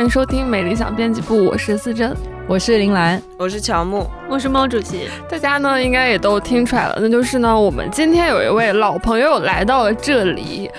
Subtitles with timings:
[0.00, 2.16] 好，欢迎收听美理想编辑部，我是思珍，
[2.46, 5.10] 我是林兰，我是乔木，我是猫主席。
[5.28, 10.70] 大家呢应该也都听出来了，那就是呢，我们今天有一位老朋友来到了这里，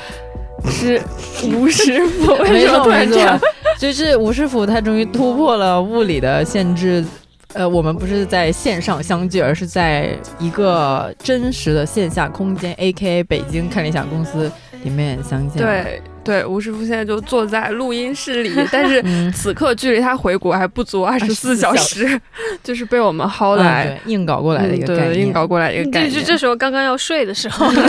[0.71, 0.99] 是
[1.53, 2.35] 吴师傅。
[2.37, 3.39] 没错没错，
[3.77, 7.05] 就是吴师傅，他终于突破了物理的限制。
[7.53, 13.23] 呃，我们不是在线上相聚，而是在一个真实的线下空间，A.K.A.
[13.25, 14.51] 北京看理想公司
[14.83, 15.61] 里面相见。
[15.61, 16.01] 对。
[16.23, 22.19] 对，吴师傅现在就坐在录音室里，但是此刻距离他回国还不足二十四小时，
[22.63, 26.13] 就是被我们薅来硬搞过来的一个概念，硬搞过来一个概念。
[26.13, 27.81] 就这时候刚刚要睡的时候，对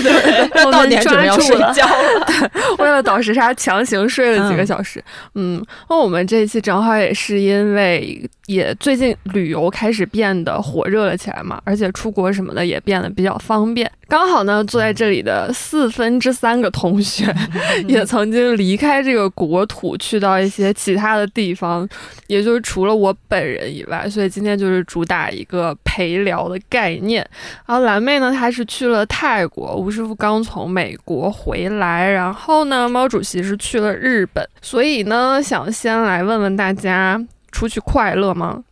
[0.00, 5.02] 对对，到点准备要睡觉了， 为了倒时差强行睡了几个小时。
[5.34, 13.90] 嗯，那我们这一期正好也是因为也最近旅游开始变得火热了起来嘛，而且出国什么的也变得比较方便。
[14.08, 17.32] 刚好呢，坐在这里的四分之三个同学，
[17.88, 21.88] 也曾经离开这个国土，去到一些其他的地方，
[22.26, 27.28] 也就是除了我本人以外，所以今天就是主打一个陪聊的概念。
[27.66, 37.20] 然后蓝妹呢，她是去了泰国，吴师傅刚从美国回来，然后呢，毛主席是去了日本，所以呢，想先来问问大家，
[37.50, 38.62] 出去快乐吗？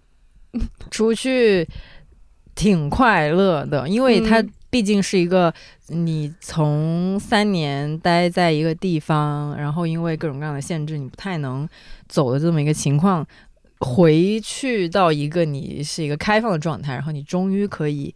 [0.90, 1.68] 出去
[2.54, 4.44] 挺快乐的，因为他。
[4.70, 5.52] 毕竟是一个
[5.88, 11.68] 你从三年待在一个地方，然后因为各种各样的限制，你不太能
[12.08, 13.26] 走的这么一个情况，
[13.80, 18.14] 回去到一个你是一个开放的状态，然后你终于可以。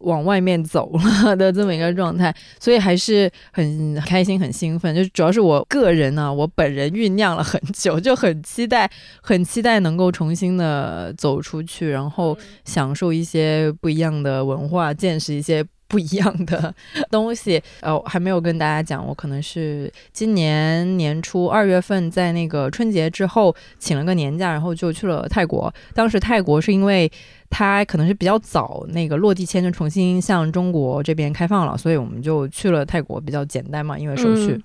[0.00, 0.92] 往外面走
[1.24, 4.94] 了的这么一个状态，所以还是很开心、很兴奋。
[4.94, 8.88] 就主要是我个人呢，我本人酝酿了很久，就很期待、
[9.22, 12.36] 很期待能够重新的走出去，然后
[12.66, 16.74] 享受一些不一样的文化，见识一些不一样的
[17.10, 17.62] 东西。
[17.80, 25.72] 呃，还没有跟大家讲，我可能是今年年初二月份在那个春节之后请了个年假，然后就去了泰国。
[25.94, 27.10] 当时泰国是因为。
[27.48, 34.60] 它可能是比较早那个落地签就重新向中国这边开放了，所以我们就去了泰国，比较简单嘛，因为手续。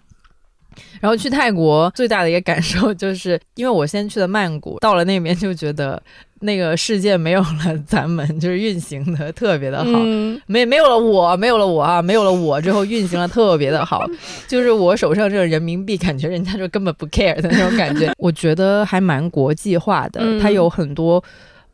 [0.99, 6.01] 然后去泰国最大的一个感受就是，因为我先去的曼谷，到了那边就觉得
[6.41, 9.91] 那个世界没有了咱们，就是运行的特别的好，
[10.47, 14.05] 没没有了我，没有了我啊，没有了我之后运行的特别的好，
[14.47, 21.23] 就是我手上这个人民币，感觉人家就根本不 care 的那种感觉， 我觉得还蛮国际化的，它有很多。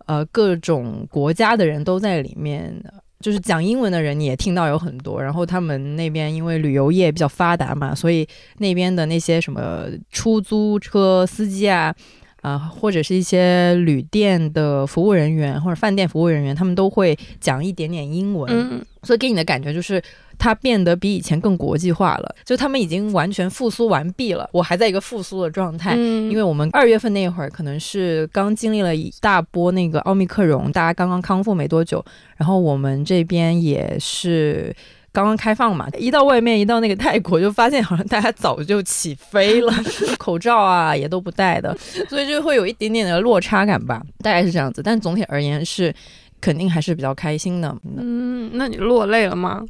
[0.08, 2.74] 呃，各种国家的人都在里面，
[3.20, 5.22] 就是讲英文的人你也听到有很多。
[5.22, 11.94] 然后他们那边因为旅游业比较发达嘛，所以那边的那些什么出租车司机啊，
[12.42, 20.02] 啊，或者是一些旅店的服务人员或者饭店服务人员，他们都会讲一点点英文，所以给你的感觉就是。
[20.40, 25.96] 它变得比以前更国际化了，就他们已经完全复苏完毕了，我还在一个复苏的状态。
[25.98, 32.04] 嗯，因为我们二月份那会儿可能是刚经历了一大波那个奥密克戎，大家刚刚康复没多久，
[32.38, 34.76] 然后我们这边也是
[35.12, 39.74] 刚刚开放嘛，一到外面一到那个泰国就发现好像大家早就起飞了，
[40.20, 41.76] 口罩啊也都不戴的，
[42.08, 44.82] 所以就会有一点点的落差感吧，大概是这样子。
[44.84, 45.94] 但总体而言是。
[46.40, 47.76] 肯定还是比较开心的。
[47.98, 49.64] 嗯，那你落泪了吗？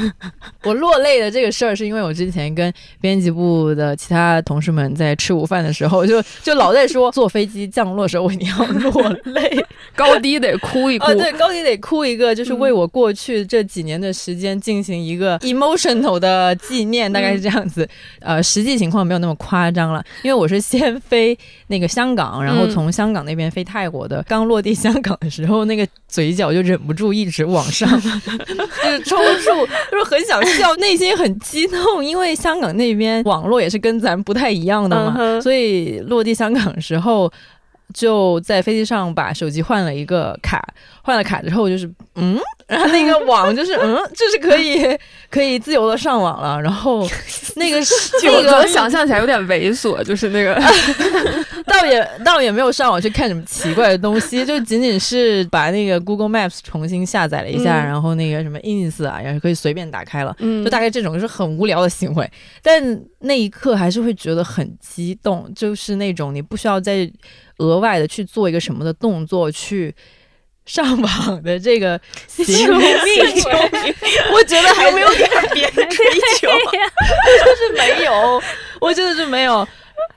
[0.64, 9.64] 我落泪的这个事儿，是因为我之前跟编辑部的其他同事们在吃午饭的时候，就就老在说，坐飞机降落的时候我一定要落泪，
[9.96, 11.06] 高低得哭一哭。
[11.14, 17.88] 对，高低得哭一个，就是为我过去这几年的时间进行一个 emotional 的纪念，大概是这样子。
[18.20, 21.36] 呃，实际情况没有那么夸张了，因为我是先飞
[21.68, 24.22] 那个香港，然后从香港那边飞泰国的。
[24.28, 25.86] 刚落地香港的时候，那个。
[26.10, 37.32] 嘴角就忍不住一直往上， 就是抽搐，就是很想笑，内心很激动，因为香港那边网络也是跟咱不太一样的嘛，所以落地香港的时候。
[37.92, 40.64] 就在飞机上把手机换了一个卡，
[41.02, 42.38] 换了卡之后就是嗯，
[42.70, 44.96] 然后那个网就是嗯， 就是可以
[45.28, 46.60] 可以自由的上网了。
[46.62, 47.06] 然后
[47.56, 47.78] 那个
[48.22, 50.54] 那个想象起来有点猥琐，就是那个
[51.66, 60.34] 倒也倒也没有上网去看什么奇怪的东西，就仅仅是把那个 Google Maps 重新下载了一下，然后那个什么 Ins 啊也是可以随便打开了，
[60.64, 62.30] 就大概这种就是很无聊的行为。
[62.62, 67.10] 但那一刻还是会觉得很激动，就是那种你不需要再。
[67.58, 69.94] 额外的去做一个什么的动作去
[70.66, 71.98] 上榜的这个
[72.36, 72.84] 救命，
[74.32, 76.06] 我觉得还没有给别人追
[76.38, 76.48] 求，
[77.44, 78.42] 就是没有，
[78.80, 79.66] 我觉得是没有。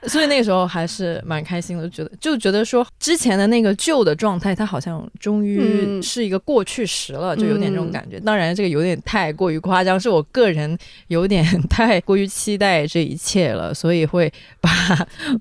[0.07, 8.19] 所以那个时候还是蛮开心的，觉得就觉得说之前的那个旧的状态，它好像终于嗯是一个过去时了，就有点这种感觉。
[8.19, 10.77] 当然，这个有点太过于夸张，是我个人
[11.07, 14.69] 有点 太过于期待这一切了，所以会把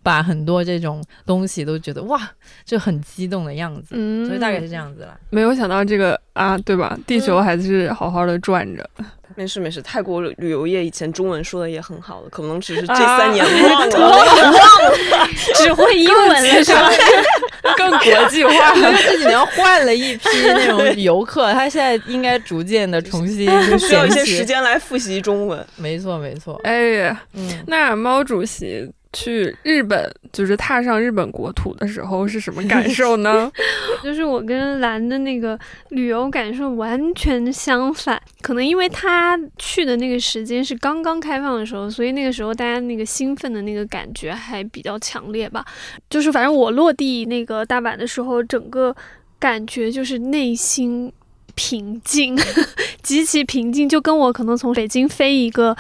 [0.03, 2.21] 把很多这种东西都觉得哇，
[2.65, 3.89] 就很激动的样子。
[3.93, 5.19] 嗯所以大概是这样子了。
[5.31, 6.99] 没有想到这个啊，对吧？
[7.07, 8.89] 地球还是好好的转着。
[9.37, 14.93] 没事没事，泰国旅游业以前中文说的也很好的，可能只是这啊三年 忘了。
[15.57, 16.91] 只会英文了是吧？
[17.77, 23.49] 更国际化因为这几年换了一批那种游客，他现在应该逐渐的重新
[23.79, 24.45] 需要一些时。
[24.45, 25.65] 间来复习中文。
[25.77, 26.61] 没错，没错。
[26.65, 33.51] 哎呀，嗯，那毛主席去日本，就是踏上日本国土的时候是什么感受呢？
[34.03, 35.59] 就是我跟蓝的那个
[35.91, 45.65] 旅游感受完全相反，可能因为他去的那个时间是刚刚开放的时候，所以那个时候大家那个兴奋的那个感觉还比较强烈吧。
[46.09, 48.95] 就是反正我落地那个大阪的时候，整个
[49.39, 51.13] 感觉就是内心
[51.55, 52.35] 平静，
[53.03, 55.77] 极其平静，就跟我可能从北京飞一个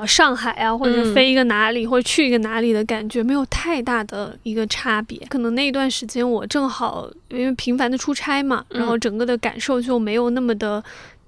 [0.00, 5.18] 呃上海啊，或者嗯飞一个哪里，或者去一个哪里的感觉没有太大的一个差别。
[5.28, 10.82] 可能那一段时间我正好因为频繁的出差嘛，嗯然后整个的感受就没有那么的。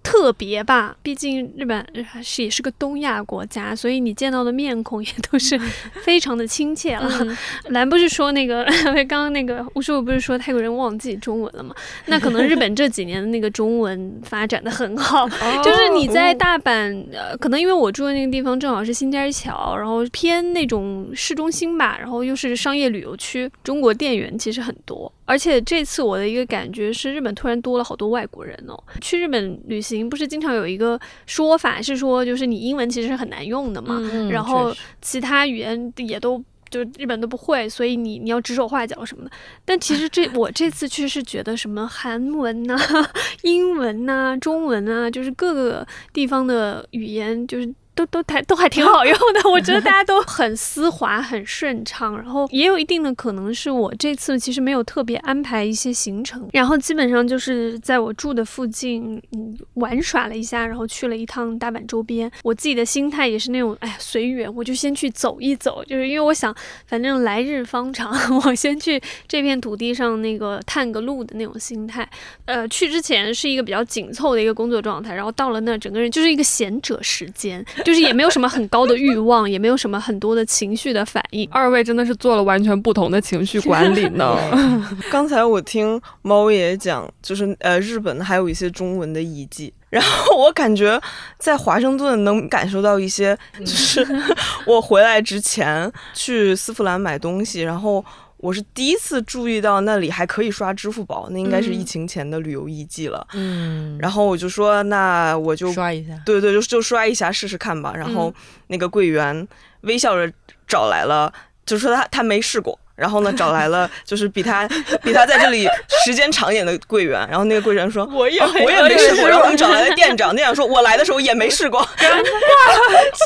[0.08, 5.58] 特别吧，毕竟日本还是也是个东亚国家，所以你见到的面孔也都是
[6.02, 7.06] 非常的亲切了。
[7.20, 7.37] 嗯
[7.69, 8.64] 蓝不是说那个
[9.06, 11.75] 刚刚那个吴师傅不是说泰国人忘记中文了吗？
[12.06, 15.28] 那可能日本这几年的那个中文发展的很好，
[15.62, 25.12] 就是你在大阪，呃，可能因为我住的那个地方正好是新街桥，然后偏那种市中心吧，然后又是商业旅游区，中国店员其实很多。
[25.28, 28.82] 而且这次我的一个感觉是，日本突然多了好多外国人哦。
[29.02, 36.42] 去日本旅行不是经常有一个说法是说，就是你英文其实是很难用的嘛，嗯然后其他语言也都。
[36.70, 39.30] 就是日本都不会，所以你你要指手画脚什么的。
[39.64, 42.76] 但其实这 我这次去是觉得什么韩文呐、
[43.40, 47.74] 英文呐、中文啊，就是各个地方的语言，就是
[48.06, 49.50] 都都还都还挺好用的。
[49.50, 62.30] 我觉得大家都 很丝滑、很顺畅，然后也有一定的可能是我这次其实没有特别安排一些行程，然后基本上就是在我住的附近嗯玩耍了一下，然后去了一趟大阪周边。
[62.42, 66.54] 我自己的心态也是那种哎呀随缘，我就先去走一走，就是因为我想
[66.86, 68.14] 反正来日方长，
[68.44, 72.08] 我先去这片土地上那个探个路的那种心态。
[72.44, 81.49] 呃，去之前是一个比较紧凑的一个工作状态，然后到了那整个人就是一个闲者时间，就是也没有什么很高的欲望，也没有什么很多的情绪的反应。
[81.50, 84.37] 二位真的是做了完全不同的情绪管理呢。
[85.11, 89.73] 刚才我听猫爷讲，就是呃，日本还有一些中文的遗迹。
[89.88, 91.00] 然后我感觉
[91.38, 94.06] 在华盛顿能感受到一些，就是
[94.67, 98.05] 我回来之前去丝芙兰买东西，然后
[98.38, 103.26] 我是第一次注意到那里还可以刷支付宝，那应该是疫情前的旅游遗迹了。
[103.35, 106.12] 嗯，然后我就说，那我就刷一下。
[106.25, 107.93] 对对，就就刷一下试试看吧。
[107.96, 108.32] 然后
[108.69, 109.46] 那个柜员
[109.82, 110.32] 微笑着
[110.67, 111.32] 找来了，
[111.67, 112.79] 就说他他没试过。
[112.94, 114.67] 然后呢，找来了 就是比他
[115.05, 115.69] 比他在这里
[116.05, 117.25] 时间长一点的柜员。
[117.29, 121.81] 然后那个柜员说：“我也、我也没试过。”然后我们找来了店长，店长说：“我来的时候也没试过。”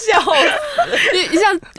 [0.07, 0.31] 笑死！
[0.31, 0.53] 一一项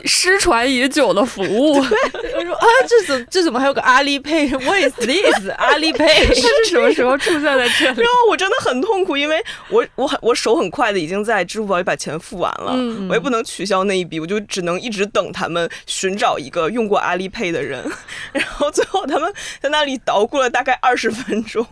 [0.04, 5.48] 失传已久的服务， 我说啊，这怎这怎么还有个阿里 pay？What is this？
[5.56, 6.26] 阿里 pay？
[6.28, 8.00] 它是什么时候出现在这里？
[8.00, 17.82] 然后我真的很痛苦，因为我我很我手很快的已经在支付宝里把钱付完了，嗯我也不能取消那一笔，我就只能一直等他们寻找一个用过阿里 pay 的人，
[18.32, 21.66] 然后最后他们在那里捣鼓了大概二十分钟。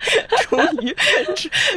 [0.48, 0.96] 终于，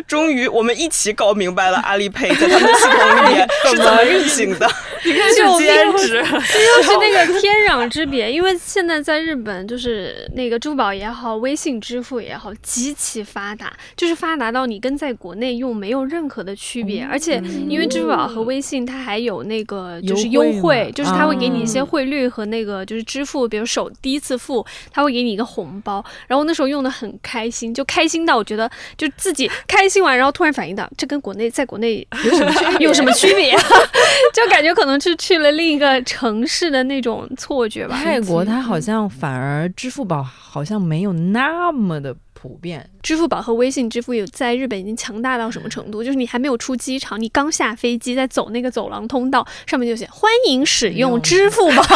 [0.07, 4.69] 终于，我们一起搞明白了阿里 pay 在他们系统里面 是怎么运行的。
[5.05, 17.03] 你看就兼职，这又是那个天壤之别，因为现在在日本，就是那个支付宝也好，微信支付也好，极其发达，就是发达到你跟在国内用没有任何的区别。
[17.03, 26.03] 而且，因为支付宝和微信它还有那个就是优优惠就是它会给你一些啊汇率和那个就是支付，比如首第一次付，它会给你一个红包。
[26.27, 33.55] 然后那时候用的很开心，就开心到我觉得就自己开心完，然后突然反应到这跟国内在国内有什么区 有什么区别？
[34.33, 37.99] 就感觉可能是去了另一个城市的那种错觉吧。
[38.03, 42.85] 泰国它好像反而支付宝好像没有那么的普遍。
[43.01, 46.03] 支付宝和微信支付有在日本已经强大到什么程度？
[46.03, 51.83] 就是你还没有出机场，你刚下飞机，在走那个走廊通道，上面就写欢迎使用用支付宝。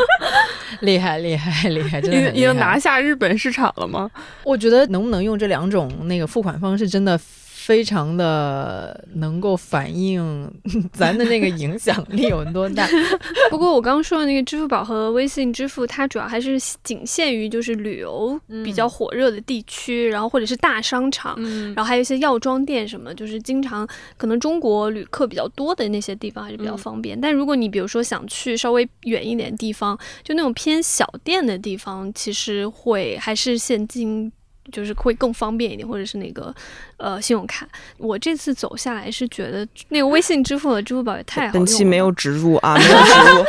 [0.82, 4.10] 厉害厉害厉害，真的已已经拿下日本市场了吗？
[4.44, 7.18] 我觉得能不能用这两种那个付款方式，真的
[7.62, 10.50] 非常的能够反映
[10.94, 12.88] 咱的那个影响力有多大。
[13.50, 23.86] 不过我刚刚说的那个支付宝和微信支付，它主要还是仅限于就是旅游比较火热的地区，然后或者是大商场，嗯然后还有一些药妆店什么，就是经常
[24.16, 27.20] 可能中国旅客比较多的那些地方还是比较嗯方便。
[27.20, 34.32] 但如果你比如说想去稍微远一点的地方，就那种偏小店的地方，其实会还是现金。
[34.70, 36.54] 就是会更方便一点，或者是那个
[36.96, 37.68] 呃信用卡。
[37.98, 41.58] 我这次走下来是觉得那个微信支付和支付宝也太好用了。
[41.58, 43.44] 本期没有植入啊， 没有植入。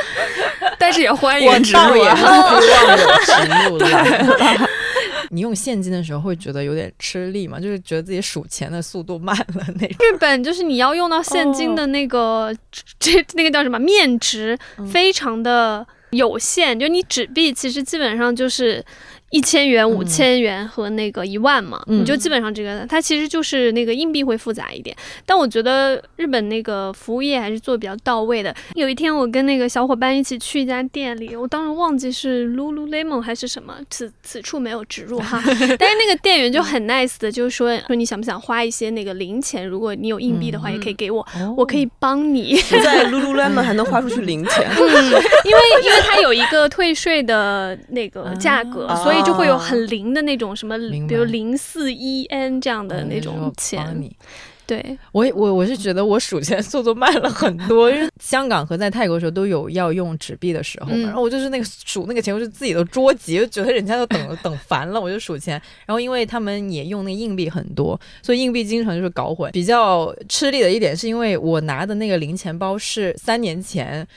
[0.78, 2.16] 但是也欢迎植入啊。
[2.16, 4.68] 不希望有植入 了。
[5.34, 7.58] 你用现金的时候会觉得有点吃力嘛？
[7.58, 9.96] 就是觉得自己数钱的速度慢了那种。
[10.00, 12.54] 日本就是你要用到现金的那个、
[13.00, 16.78] 这那个叫什么面值，嗯非常的有限。
[16.78, 18.84] 就你纸币其实基本上就是
[19.32, 24.96] 一千元、五千元和那个一万嘛，嗯你就基本上这个，它其实就是那个硬币会复杂一点。
[25.26, 28.54] 但我觉得日本那个服务业还是做比较到位的。
[28.76, 35.42] 有一天我跟那个小伙伴一起去一家店里，我当时忘记是 Lululemon 还是什么，此此处没有植入哈。
[35.80, 41.26] 但是那个店员就很 nice 的，就是说说你想不想花一些那个零钱，如果你有硬币的话，嗯也可以给我，
[41.58, 42.58] 我可以帮你。
[42.70, 44.82] 不在 Lululemon 还能花出去零钱， 嗯，
[45.46, 53.98] 因为因为它有一个退税的那个价格，啊所以就会有很零的那种什么，比如零四一 n 这样的那种钱。
[54.68, 65.62] 对，我我我是觉得我数钱速度慢了很多，因为香港和在泰国的时候都有要用纸币的时候嘛，嗯然后我就是那个数那个钱，我就自己都捉急，就觉得人家都等 等烦了，我就数钱。
[65.86, 69.52] 然后因为他们也用那个硬币很多，所以硬币经常就是搞混。
[69.52, 74.08] 比较吃力的一点是因为我拿的那个零钱包是三年前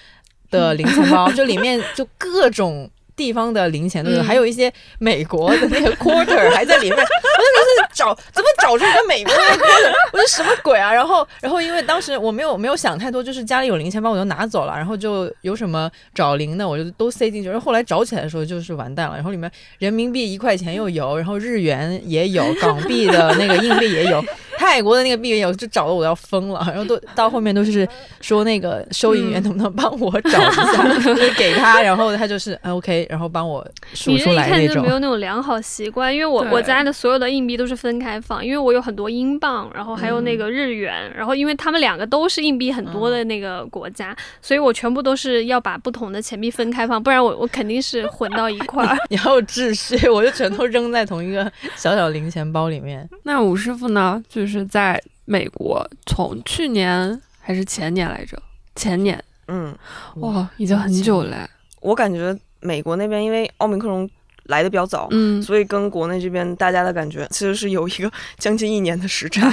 [0.53, 2.89] 的零钱包， 就里面就各种。
[3.17, 6.97] 地方的零钱都有，嗯还有一些美国的那个 quarter 还在里面。
[6.97, 10.93] 我当时候是找怎么找出一个美国的 quarter， 我说什么鬼啊？
[10.93, 17.49] 然后，然后因为当时我没有没有想太多，就是家里有零钱包我就拿走了，然后就有什么找零的我就都塞进去。
[17.49, 24.25] 然后后来找起来的时候就是完蛋了，然后里面人民币一块钱又有，然后日元也有，港币的那个硬币也有，
[24.59, 26.63] 泰国的那个币也有，就找的我要疯了。
[26.69, 27.87] 然后都到后面都是
[28.21, 32.73] 说那个收银员能不能帮我找一下， 就是给他，然后他就是啊
[33.09, 34.67] 然后帮我数你这一出来那种。
[34.67, 48.97] 看就没有那种良好习惯，因为我对我家的所有的硬币都是分开放，因为我有很多英镑，然后还有那个日元，然后因为他们两个都是硬币很多的那个国家，所以我全部都是要把不同的钱币分开放，不然我我肯定是混到一块儿。
[49.11, 53.09] 你好有秩序，我就全都扔在同一个小小零钱包里面。
[53.25, 54.23] 那吴师傅呢？
[54.29, 58.37] 就是在美国，从去年还是前年来着？
[58.75, 59.77] 前年，嗯，
[60.17, 61.49] 哇，已经很久了。
[61.81, 64.09] 我感觉美国那边因为奥密克戎
[64.47, 69.51] 来的比较早，嗯，所以跟国内这边大家的感觉其实是有一个将近一年的时差。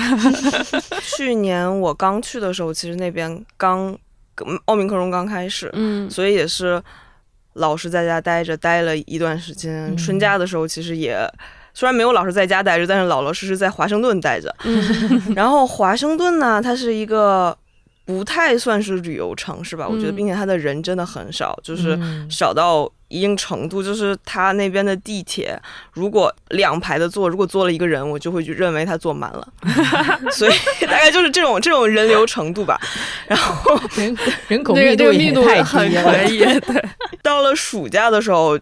[1.03, 3.95] 去年我刚去的时候，其实那边刚
[4.45, 6.81] 嗯奥密克戎刚开始，嗯所以也是
[7.53, 9.93] 老是在家待着，待了一段时间。
[9.93, 11.17] 嗯春假的时候，其实也
[11.73, 14.53] 虽然没有老是在家待着，但是老老实实在华盛顿待着。
[14.63, 17.57] 嗯 然后华盛顿呢，它是一个
[18.05, 25.57] 不太算是旅游城市吧，我觉得，嗯并且它的人真的很少，就是嗯少到一定程度，就是它那边的地铁，
[25.93, 29.47] 如果两排的坐，如果坐了一个人，我就会去认为他坐满了，
[30.31, 32.79] 所以大概就是这种这种人流程度吧。
[33.27, 34.17] 然后人
[34.47, 36.23] 人口密度也太很低了可。
[36.23, 36.85] 以，对，
[37.21, 38.57] 到了暑假的时候，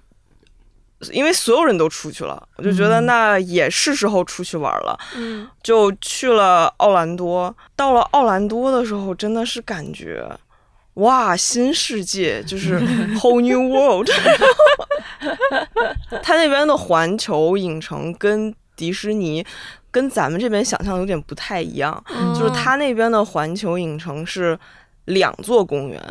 [1.12, 7.56] 因为所有人都出去了，我就觉得嗯那也是时候出去玩了，嗯，就去了奥兰多。
[7.76, 10.30] 到了奥兰多的时候，真的是感觉。
[10.96, 12.78] 哇，新世界就是
[13.16, 14.10] whole new world。
[16.22, 19.46] 他那边的环球影城跟迪士尼
[19.92, 24.60] 跟咱们这边想象有点不太一样，嗯就是他那边的环球影城是
[25.06, 26.02] 两座公园，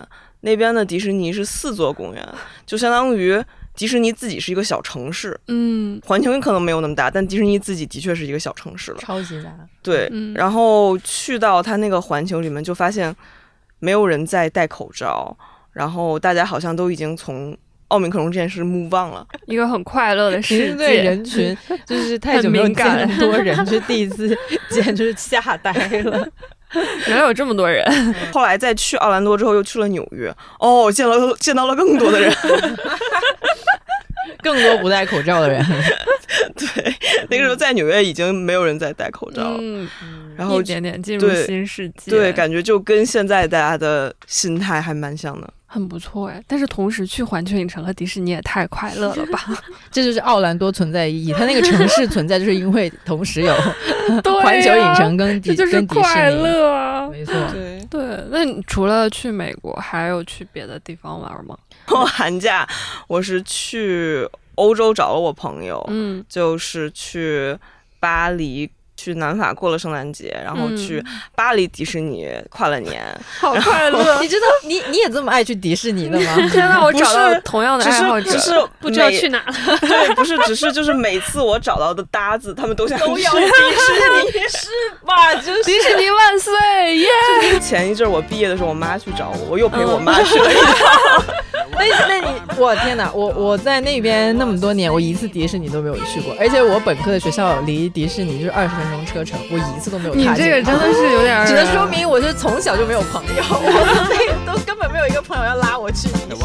[0.41, 2.27] 那边的迪士尼是四座公园，
[2.65, 3.43] 就相当于
[3.79, 5.39] 迪士尼自己是一个小城市。
[5.47, 8.99] 嗯环球影可能没有那么大，但迪士尼自己的确是一个小城市了。
[8.99, 13.15] 超级大，对，嗯然后去到它那个环球里面，就发现
[13.79, 15.37] 没有人在戴口罩，
[15.73, 17.57] 然后大家好像都已经从
[17.87, 19.25] 奥密克戎这件事 move on 了。
[19.47, 21.03] 一个很快乐的其世实对界。
[21.05, 21.57] 人群
[21.87, 24.37] 就是太久没有见那么多人，就第一次
[24.71, 26.29] 简直是吓呆了。
[27.07, 27.83] 原来有这么多人，
[28.31, 32.31] 后来再去奥兰多之后，又去了纽约，哦，见了见到了更多的人。
[34.43, 35.65] 更多不戴口罩的人，
[36.57, 36.95] 对，
[37.31, 39.59] 那个时候在纽约已经没有人在戴口罩了。
[39.61, 39.89] 嗯，
[40.37, 45.49] 然后一点点进入新世界，对，感觉就跟现在大家的心态还蛮像的。
[45.71, 46.43] 很不错哎。
[46.47, 49.39] 但是同时去环球影城和迪士尼也太快乐了吧？
[49.93, 51.33] 这就是奥兰多存在意义。
[51.35, 53.55] 它那个城市存在，就是因为同时有
[54.23, 57.09] 对环球影城跟迪就是跟迪士快尼，乐啊！
[57.11, 57.35] 没错。
[57.53, 61.55] 对，对，那你除了去美国，还有去别的地方玩吗？
[61.91, 62.67] 我寒假
[63.07, 67.57] 我是去欧洲找了我朋友，嗯，就是去
[68.01, 68.71] 巴黎。
[69.01, 71.01] 去南法过了圣诞节，然后嗯去
[71.37, 73.01] 巴黎迪士尼跨了年，
[73.39, 74.03] 好快乐！
[74.21, 76.35] 你知道 你你也这么爱去迪士尼的吗？
[76.51, 78.37] 天呐，我找到是同样的只爱好只。
[78.41, 79.79] 是不知道去哪了。
[79.83, 85.07] 对，不是只是就是每次我找到的搭子，他们都想去都要迪士尼。
[85.07, 86.97] 吧，就是迪士尼万岁！
[86.97, 87.61] 耶！
[87.61, 90.57] 前一阵我毕业的时候，我妈去找我，我又陪我妈去了一
[91.79, 100.31] 那那你我天哪，我我在那边那么多年，我一次迪士尼都没有去过，而且我本科的学校离迪士尼就是二十分钟车程，我一次都没有踏进。
[100.33, 106.41] 你这个真的是有点，只能说明我是从小就没有朋友，我这个都根本没有一个朋友要拉我去迪士尼。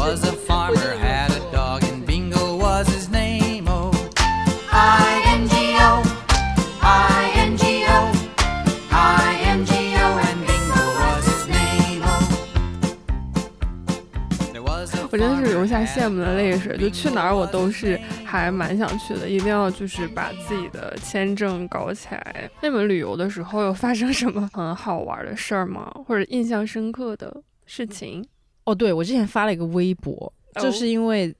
[15.64, 22.50] 流下羡慕的泪水，就去哪儿我都是还蛮想去的，一定要就是把自己的签证搞起来。
[22.60, 25.90] 那你们旅游的时候有发生什么很好玩的事儿吗？
[26.06, 28.22] 或者印象深刻的事情？
[28.64, 31.34] 哦，对，我之前发了一个微博，哦就是因为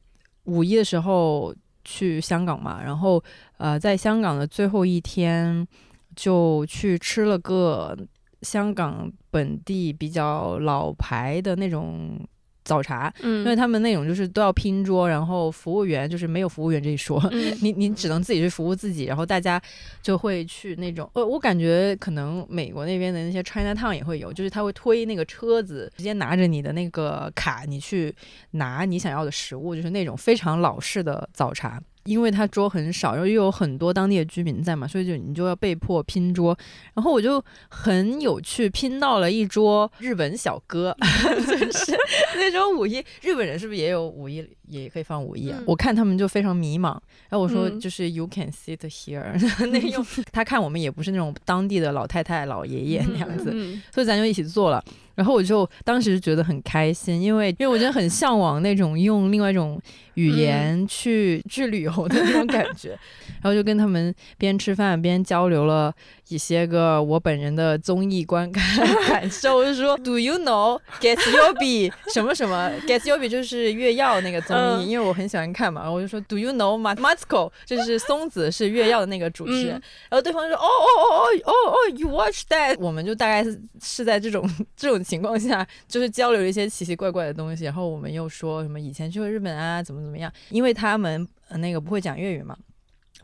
[0.44, 1.54] 五一的时候
[1.84, 3.22] 去香港嘛，然后
[3.58, 5.66] 呃，在香港的最后一天
[6.16, 7.94] 就去吃了个
[8.40, 12.18] 香港本地比较老牌的那种
[12.64, 19.60] 早茶，嗯，因为他们那种就是都要拼桌，然后服务员就是没有服务员这一说，嗯 你你只能自己去服务自己，然后大家
[20.02, 28.14] 就会去那种，呃，我感觉可能美国那边的那些 China Town 也会有，就是他会推那个车子，直接拿着你的那个卡，你去
[28.52, 31.80] 拿你想要的食物，就是那种非常老式的早茶。
[32.04, 36.56] 因为他桌很少，然后又有很多当地的居民在嘛，所以就你就要被迫拼桌。
[36.94, 41.96] 然后我就很有趣，拼到了一桌日本小哥， 就是
[42.36, 45.56] 那种五一，日本人是不是也有五一也可以放五一啊？
[45.60, 45.64] 嗯。
[45.66, 46.92] 我看他们就非常迷茫，
[47.28, 47.80] 然后我说嗯。
[47.80, 49.24] 就是 you can sit here，
[49.70, 54.82] 那个用他看我们也不是那种当地的老太太、老爷爷那样子，嗯所以咱就一起做了。
[55.14, 59.80] 然后我就当时觉得很开心，因为因为我真的很向往那种用另外一种
[60.14, 62.98] 语言去、去旅游的那种感觉，
[63.40, 65.94] 然后就跟他们边吃饭边交流了
[66.28, 68.64] 一些个我本人的综艺观看
[69.08, 76.94] 感受，就是说 Do you know Get Your Be 什么什么？Get Your Be 就是月曜那个综艺，嗯因为我很喜欢看嘛，然后我就说 Do you know Ma
[76.96, 79.82] Matsuko 就是松子是月曜的那个主持人，嗯。
[80.10, 92.56] 然后对方就说哦哦哦哦哦哦，You watch that，我们就大概是是在这种这种情况下，就是交流一些奇奇怪怪的东西，然后我们又说什么以前去过日本啊，怎么怎么样，因为他们、呃那个不会讲粤语嘛。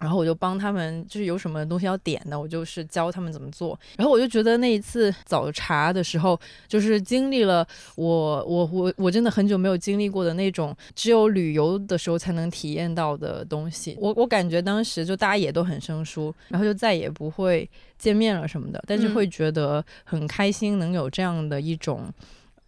[0.00, 3.78] 然后我就帮他们，就是有什么东西要点的，我就是教他们怎么做。
[3.98, 13.94] 然后我就觉得那一次早茶的时候，就是经历了我我我我真的很久没有经历过的那种只有旅游的时候才能体验到的东西。
[14.00, 22.10] 我我感觉当时就大家也都很生疏，然后就再也不会见面了什么的，但是嗯会觉得很开心，能有这样的一种。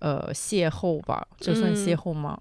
[0.03, 2.37] 呃，邂逅吧，这算邂嗯逅吗？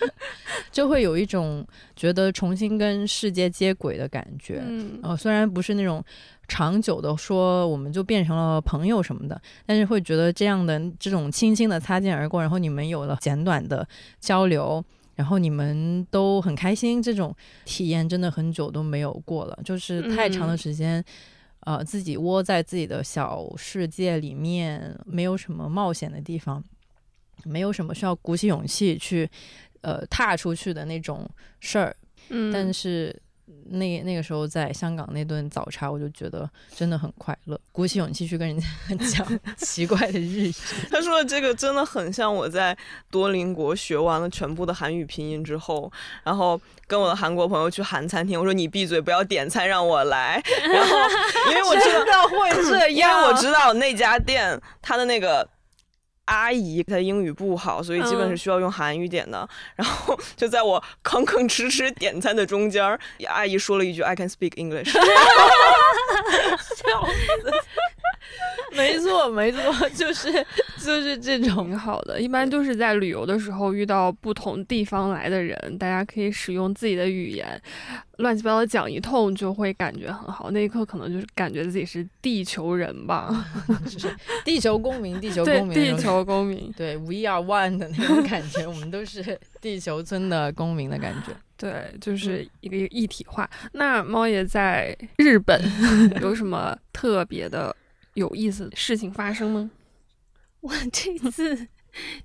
[0.70, 4.62] 就会有一种觉得重新跟世界接轨的感觉。
[4.62, 6.04] 嗯呃，虽然不是那种
[6.46, 13.88] 长久的说我们就变成了朋友什么的，但是会觉得这样的这种轻轻的擦肩而过，然后你们有了简短的
[14.20, 21.02] 交流，然后你们都很开心，这种体验真的很久都没有过了，就是太长的嗯时间。
[21.64, 26.60] 呃，自己窝在自己的小世界里面，没有什么冒险的地方，
[27.44, 29.28] 没有什么需要鼓起勇气去，
[29.80, 31.28] 呃，踏出去的那种
[31.60, 31.96] 事儿。
[32.28, 33.14] 嗯，但是
[33.66, 38.66] 那那个时候在香港那顿早茶，我就觉得真的很快乐，鼓起勇气去跟人家
[39.10, 40.52] 讲奇怪的日语。
[40.90, 42.76] 他说的这个真的很像我在
[43.10, 45.90] 多邻国学完了全部的韩语拼音之后，
[46.22, 50.40] 然后跟我的韩国朋友去韩餐厅，我说你闭嘴，不要点菜，让我来。
[50.72, 50.96] 然后
[51.50, 55.46] 因为我知道，的会这样 因为我知道那家店它的那个。
[56.26, 59.48] 阿姨她英语不好，所以基本是需要用韩语点的。
[59.76, 64.92] 然后就在我吭吭哧哧点餐的中间儿，阿姨说了一句 “I can speak English”。
[68.76, 70.32] 没错，没错， 就是
[70.78, 72.20] 就是这种挺好的。
[72.20, 77.60] 一般都是在旅游的时候遇到不同地方来的人，大家可以使用自己的语言，
[78.18, 80.50] 乱七八糟讲一通，就会感觉很好。
[80.50, 83.44] 那一刻可能就是感觉自己是地球人吧，
[84.44, 91.32] 地球公民，地球公，民，地球公民，对，We are one 的那种感觉，我们都是地球村的公民的感觉。
[91.58, 93.48] 对，就是一个一体化。
[93.72, 95.60] 那猫爷在日本
[96.20, 97.74] 有什么特别的
[98.14, 99.70] 有意思的事情发生吗？
[100.60, 101.68] 我这次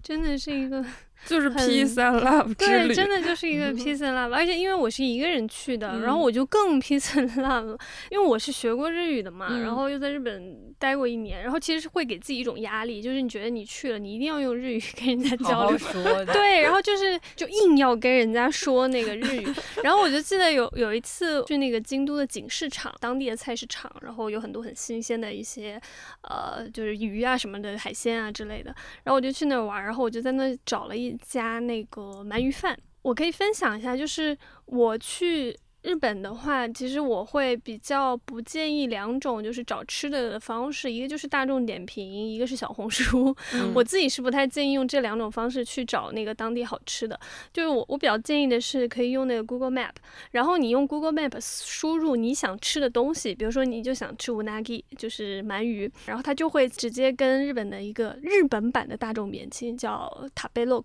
[0.04, 0.86] 真的是一个
[1.28, 3.76] 就是很 peace and love 之对，真的就是一个嗯。
[3.78, 6.22] peace and love，而且因为我是一个人去的，然后嗯。
[6.22, 7.78] 我就更 peace and love 了，
[8.10, 9.62] 因为我是学过日语的嘛，嗯。
[9.62, 15.78] 然后又在日本待过一年，然后其实是会给自己一种压力，就是你觉得你去了，你一定要用日语跟人家交流。
[15.78, 19.48] 说，对，然后就是就硬要跟人家说那个日语，
[19.84, 25.80] 然后我就记得有有一次去那个京都的锦市场，当地的菜市场，然后有很多很新鲜的一些
[26.22, 35.58] 呃就是鱼啊什么的海鲜啊之类的，然后我就去那儿玩，然后我就在那找了一加那个鳗鱼饭，我可以分享一下，就是我去。
[35.84, 43.34] 日本的话，其实我会比较不建议两种就是找吃的的方式，一个就是大众点评，一个是小红书。
[43.54, 47.18] 嗯我自己是不太建议用这两种方式去找那个当地好吃的。
[47.54, 49.92] 就是我我比较建议的是可以用那个 Google Map，
[50.32, 60.84] 然后你用 Google Map 输入你想吃的东西，比如说你就想吃 unagi，就是鳗鱼，然后它就会直接跟日本的一个日本版的大众点评叫 Tabelog，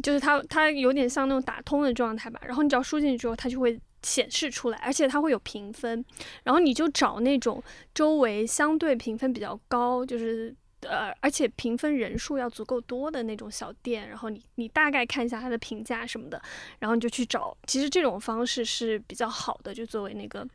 [0.00, 2.40] 就是它它有点像那种打通的状态吧。
[2.46, 3.76] 然后你只要输进去之后，它就会。
[4.02, 6.04] 显示出来，而且它会有评分，
[6.44, 7.62] 然后你就找那种
[7.94, 16.40] 周围相对评分比较高，就是呃，而且评分人数要足够多的那种小店，然后你你大概看一下它的评价什么的，
[16.78, 17.56] 然后你就去找。
[17.66, 20.46] 其实这种方式是比较好的，就作为那个，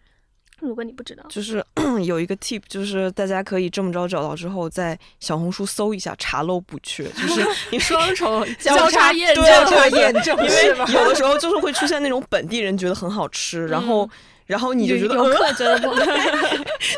[0.64, 1.64] 如果你不知道，就是
[2.06, 14.10] 有一个 tip，就是大家可以这么着找到之后，在小红书搜一下，查漏补缺，就是 你双重交 交叉叉验证对，交叉验证因为有的时候就是会出现那种本地人觉得很好吃，然后
[14.54, 15.96] 然后你就觉得游呃客觉得不好。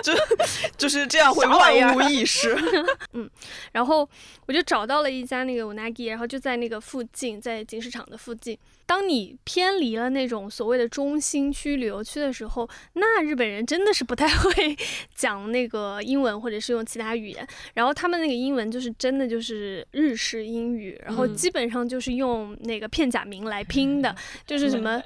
[0.78, 2.54] 就是这样会万无一失。
[3.14, 3.30] 嗯
[3.72, 4.08] 然后
[4.46, 8.58] 我就找到了一家那个 unagi，然后就在那个附近，在锦市场的附近。
[8.86, 14.78] 当你偏离了那种所谓的中心区旅游区的时候，那日本人真的是不太会
[15.16, 24.14] 讲那个英文或者是用其他语言，然后他们那个英文就是真的就是日式英语，然后嗯基本上就是用那个片假名来拼的，
[24.46, 25.02] 就是什么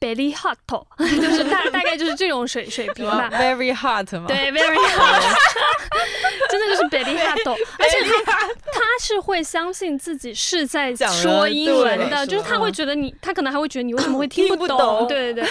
[0.00, 0.56] belly hot，
[0.98, 3.28] 就是大大概就是这种水水平吧。
[3.38, 5.22] very hot 嘛，对，very hot，
[6.50, 8.32] 真的就是 belly hot，而且他
[8.72, 15.50] 他是会相信自己是在说英文的，就是他会觉得你，他可能还会觉得你为什么会 听不懂对对对。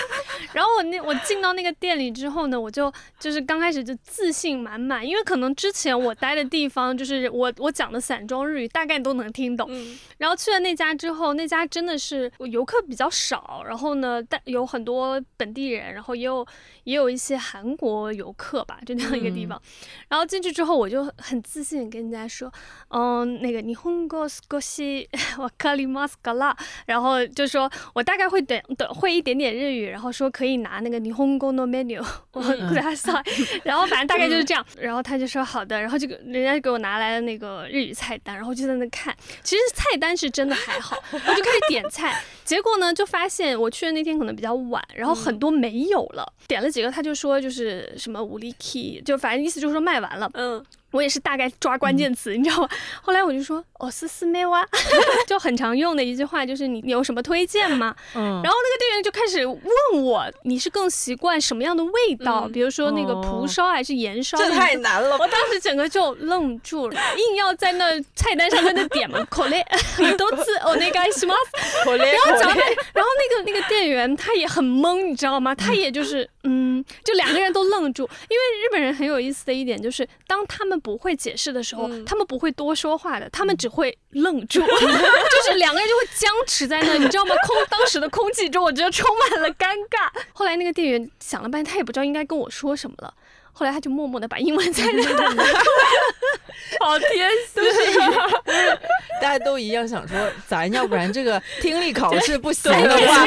[0.52, 16.46] 然后我那我进到那个店里之后呢，我就就是刚开始就自信满满，因为可能之前我待的地方就是我我讲的散装日语大概都能听懂，嗯然后去了那家之后，那家真的是游客比较少，然后呢，但有很多本地人，然后也有
[16.84, 19.60] 也有一些韩国游客吧，就那样一个地方。
[20.08, 22.50] 然后进去之后，我就很自信地跟人家说，
[22.88, 26.54] 嗯，那个日本語少しわかりますから，
[26.86, 52.69] 然后就说我大概会点的会一点点日语，然后说 可以拿那个日本語のメニュー 我くだ さい，然后反正大概就是这样，然后他就说好的，然后就给人家就给我拿来了那个日语菜单，然后就在那看，其实菜单是真的还好，我就开始点菜，结果呢就发现我去的那天可能比较晚，然后很多没有了，点了几个他就说就是什么无力 key，就反正意思就是说卖完了，嗯， 我也是大概抓关键词，你知道吗？
[53.01, 54.65] 后来我就说哦斯斯梅哇，
[55.27, 57.95] 就很常用的一句话就是你你有什么推荐吗？
[58.15, 64.37] 嗯，然后那个店员就开始问我你是更习惯什么样的味道，嗯比如说那个哦蒲烧还是盐烧？
[64.37, 65.27] 这太难了吧我？
[65.27, 69.63] 当时整个就愣住了，硬要在那菜单上在那点嘛，口令
[70.17, 71.33] 都字哦那个什么，
[71.83, 72.61] 可怜然后
[72.93, 75.53] 然后那个那个店员他也很懵，你知道吗？
[75.53, 87.35] 他也就是嗯，就两个人都愣住，因为日本人很有意思的一点就是，当他们不会解释的时候，嗯他们不会多说话的，他们只会愣住， 就是两个人就会僵持在那，你知道吗？
[87.47, 90.09] 空当时的空气中，我觉得充满了尴尬。
[90.33, 93.13] 后来那个店员想了半天，他也不知道应该跟我说什么了。
[93.59, 95.05] 后来他就默默的把英文在那里
[96.79, 97.61] 好贴心，
[99.21, 100.17] 大家都一样想说，
[100.47, 103.25] 咱要不然这个听力考试不行的话，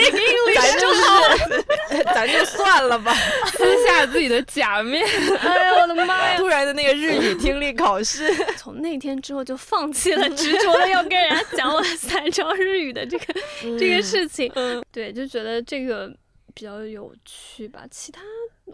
[0.54, 3.14] 咱就是咱就算了吧。
[3.52, 5.06] 撕下自己的假面，
[5.42, 6.38] 哎呀，我的妈呀！
[6.38, 13.34] 突然的那个日语听力考试，从那天之后就放弃了执着的要跟人家讲我三招日语的这个、
[13.78, 14.50] 这个事情。
[14.90, 16.10] 对，就觉得这个
[16.54, 17.82] 比较有趣吧。
[17.90, 18.22] 其他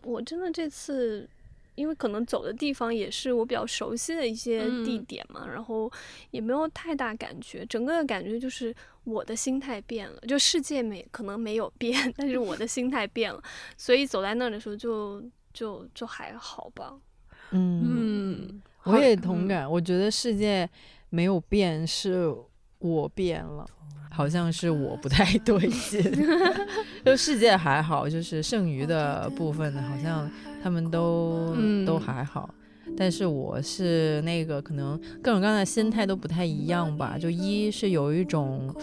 [0.04, 1.28] 我真的这次
[1.78, 5.90] 因为可能走的地方也是我比较熟悉的一些地嗯点嘛，然后
[6.32, 13.40] 也没有太大感觉，整个的感觉就是我的心态变了，就世界没可能没有变， 但是我的心态变了，
[13.76, 16.98] 所以走在那儿的时候就就就还好吧。
[17.52, 19.46] 嗯，嗯，我也同。
[19.48, 19.70] 感。
[19.70, 20.68] 我觉得世界
[21.08, 22.34] 没有变，是
[22.78, 23.66] 我变了。
[24.10, 26.02] 好像是我不太对劲，
[27.04, 30.28] 就世界还好，就是剩余的部分好像
[30.62, 32.52] 他们都、嗯都还好，
[32.96, 37.16] 但是我是那个可能各种各样的心态都不太一样吧。
[37.18, 38.74] 就一是有一种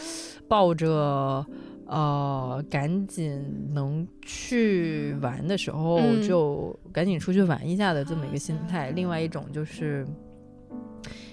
[0.47, 1.45] 抱着
[1.87, 10.05] 呃赶紧能去玩的时候嗯就赶紧出去玩一下的这么一个心态，另外一种就是。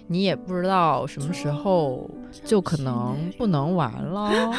[0.08, 2.10] 你也不知道什么时候
[2.44, 4.52] 就可能不能玩了，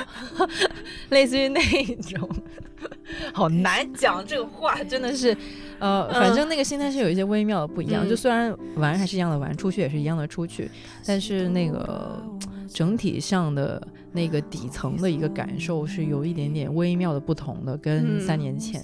[1.10, 1.60] 类似于那
[2.01, 2.29] 种，
[3.34, 5.36] 好难讲这个话，真的是，
[5.79, 8.08] 呃，反正那个心态是有一些微妙的不一样。
[8.08, 10.69] 嗯就虽然玩还是一样的玩，出去也是一样的出去，
[11.06, 12.21] 但是那个
[12.67, 13.82] 整体上的
[14.13, 18.84] 那个底层的一个感受是有一点点微妙的不同的，跟三年前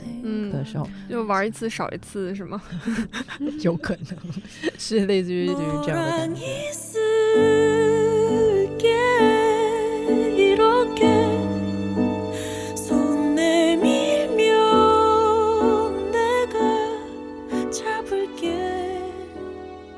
[0.51, 2.61] 的时候，就玩一次少一次是吗？
[3.61, 4.05] 有可能
[4.77, 6.41] 是类似于这样的感觉。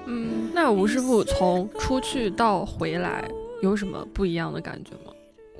[0.06, 3.24] 嗯，那吴师傅从出去到回来
[3.62, 5.11] 有什么不一样的感觉吗？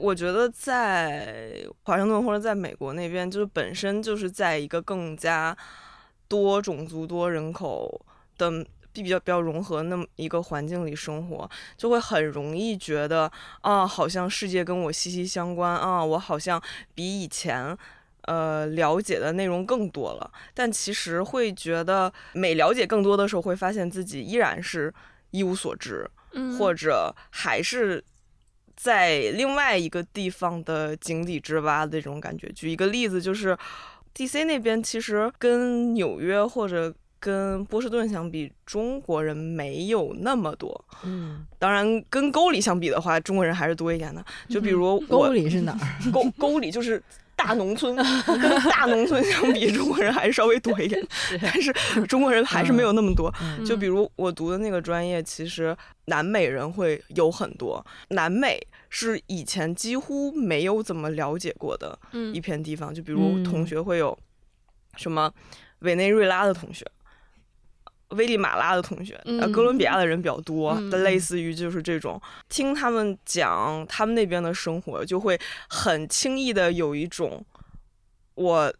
[0.02, 5.56] 我觉得在华盛顿或者在美国那边，就是本身就是在一个更加
[6.28, 8.04] 多种族、多人口
[8.38, 16.62] 的比较比较融合那么一个环境里生活，就会很容易觉得啊，好像世界跟我息息相关啊，我好像
[16.96, 17.78] 比以前。
[18.26, 24.94] 呃，了解的内容更多了，但其实会觉得每了解更多的时候，会发现自己依然是
[25.32, 28.02] 一无所知，嗯或者还是
[28.84, 32.52] 在另外一个地方的井底之蛙的这种感觉。
[32.54, 33.56] 举一个例子，就是
[34.16, 34.44] D.C.
[34.46, 40.84] 那边其实跟纽约或者跟波士顿相比，中国人没有那么多。
[41.04, 44.26] 嗯，当然，跟沟里相比的话，中国人还是多一点的。
[44.50, 45.80] 就比如我沟里是哪儿？
[46.12, 47.00] 沟沟里就是
[47.44, 51.02] 大农村，跟大农村相比，中国人还是稍微多一点，
[51.42, 51.74] 但是
[52.08, 53.34] 中国人还是没有那么多。
[53.42, 55.76] 嗯就比如我读的那个专业，其实
[56.06, 57.84] 南美人会有很多。
[58.10, 64.18] 南美是以前几乎没有怎么了解过的嗯一片地方，就比如嗯同学会有
[64.98, 65.32] 什么
[65.80, 66.86] 委内瑞拉的同学。
[68.12, 77.44] 危地马拉的同学，呃，嗯哥伦比亚的人比较多，嗯的类似于就是这种，听他们讲他们那边的生活，就会很轻易的有一种
[78.36, 78.74] 我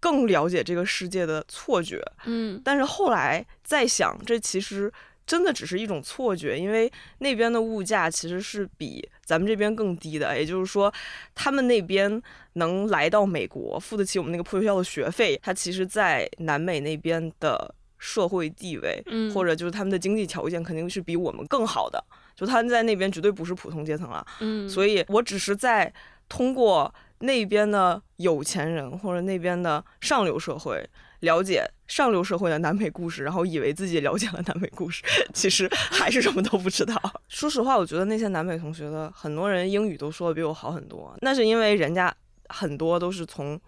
[0.00, 2.02] 更了解这个世界的错觉。
[2.26, 4.92] 嗯但是后来再想，这其实
[5.26, 10.38] 真的只是一种错觉，因为那边的物价其实是比咱们这边更低的。
[10.38, 10.92] 也就是说，
[11.34, 12.22] 他们那边
[12.54, 22.02] 能来到美国，付得起我们那个破学校的学费，他其实在南美那边的社会地位，嗯，或者就是他们的经济条件肯定是比我们更好的。
[22.34, 25.92] 就他们在那边绝对不是普通阶层了，嗯，所以我只是在
[26.28, 30.88] 通过那边的有钱人或者那边的上流社会
[31.20, 35.02] 了解上流社会的南美故事，然后以为自己了解了南美故事，
[35.34, 36.94] 其实还是什么都不知道。
[37.28, 42.14] 说实话，我觉得那些南美同学的很多人英语都说的比我好很多，那是因为人家
[42.50, 43.60] 很多都是从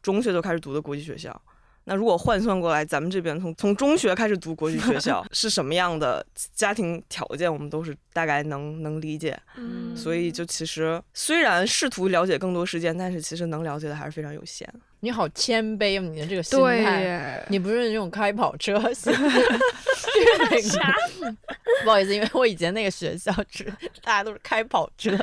[0.00, 1.42] 中学就开始读的国际学校。
[1.84, 9.38] 那如果换算过来，咱们这边从从中学开始读国际学校 是什么样的家庭条件，我们都是大概能能理解。
[9.56, 14.68] 嗯所以就其实虽然试图了解更多事件，但是其实能了解的还是非常有限。
[15.00, 17.02] 你好谦卑哦，你的这个心对态。
[17.02, 19.12] 耶，你不是那种开跑车型，
[20.62, 20.94] 啥？
[21.82, 23.64] 不好意思，因为我以前那个学校只
[24.02, 25.18] 大家都是开跑车，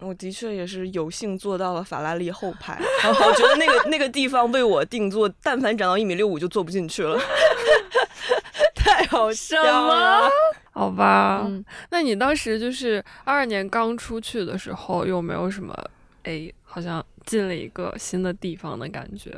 [0.00, 7.18] 我的确也是有幸坐到了法拉利后排， 我觉得那个那个地方为我定做，但凡长到一米六五就坐不进去了。
[8.74, 10.28] 太好笑了。
[10.72, 15.74] 好吧，嗯那你当时就是二二年刚出去的时候，有没有什么
[16.22, 19.30] 哎，好像进了一个新的地方的感觉？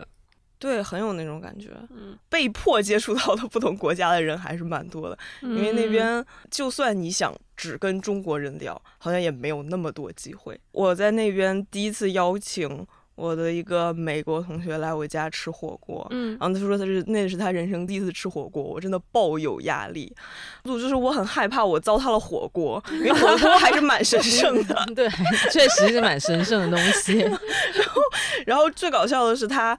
[0.63, 1.71] 对，很有那种感觉。
[1.91, 10.57] 嗯， 被迫接触到的不同国家的人还是蛮多的，因为那嗯边就算你想只跟中国人聊，好像也没有那么多机会。
[10.71, 20.15] 我在那边第一次邀请我的一个美国同学来我家吃火锅，嗯然后他说他是那是他人生第一次吃火锅，我真的抱有压力，
[20.65, 24.75] 就就是我很害怕我糟蹋了火锅，因为火锅还是蛮神圣的。
[24.95, 25.09] 对，
[25.51, 27.19] 确实是蛮神圣的东西。
[27.75, 28.03] 然后
[28.47, 29.79] 然后最搞笑的是他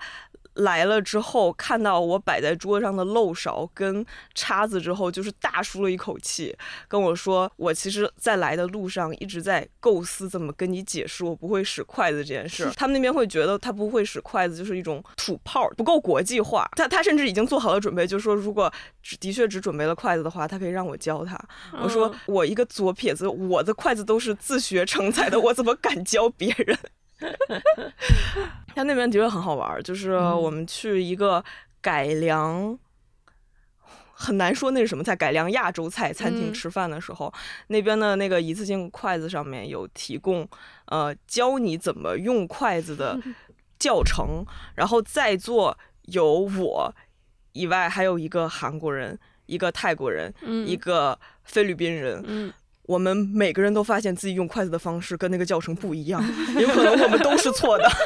[0.56, 6.56] 来了之后，看到我摆在桌上的漏勺跟叉子之后，就是大舒了一口气，
[6.88, 12.72] 跟我说，我其实在来的路上一直在构思怎么跟你解释我不会使筷子这件事。
[12.76, 16.70] 他们那边会觉得他不会使筷子就是一种土炮，不够国际化。
[16.76, 21.40] 他他甚至已经做好了准备，就是说如果只的确只准备了筷子的话，他可以让我教他。
[21.82, 26.78] 我说嗯我一个左撇子，我的筷子都是自学成才的，我怎么敢教别人？
[28.76, 31.44] 他那边的确很好玩，就是我们去一个
[31.82, 32.78] 改良。
[34.16, 36.54] 很难说那是什么菜，改良亚洲菜餐厅嗯。
[36.54, 37.34] 吃饭的时候，
[37.68, 40.48] 那边的那个一次性筷子上面有提供，
[40.86, 43.20] 呃，教你怎么用筷子的
[43.78, 46.96] 教程，然后在座有我
[47.52, 50.66] 以外还有一个韩国人，一个泰国人，嗯。
[50.66, 52.54] 一个菲律宾人，嗯，
[52.94, 56.24] 我们每个人都发现自己用筷子的方式跟那个教程不一样，
[56.62, 57.90] 有可能我们都是错的。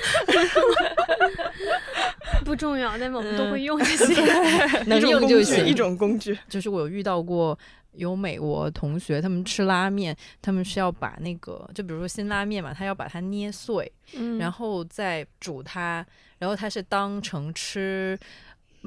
[2.45, 4.15] 不重要，但是我们都会用这些。
[4.87, 5.65] 能一种工具用就行。
[5.65, 6.39] 一种工具。
[6.47, 7.59] 就是我有遇到过
[7.95, 16.05] 有美国同学，他们吃拉面，他们是要把那个，就比如说新拉面嘛，他要把它捏碎，嗯然后再煮它，
[16.39, 18.17] 然后它是当成吃。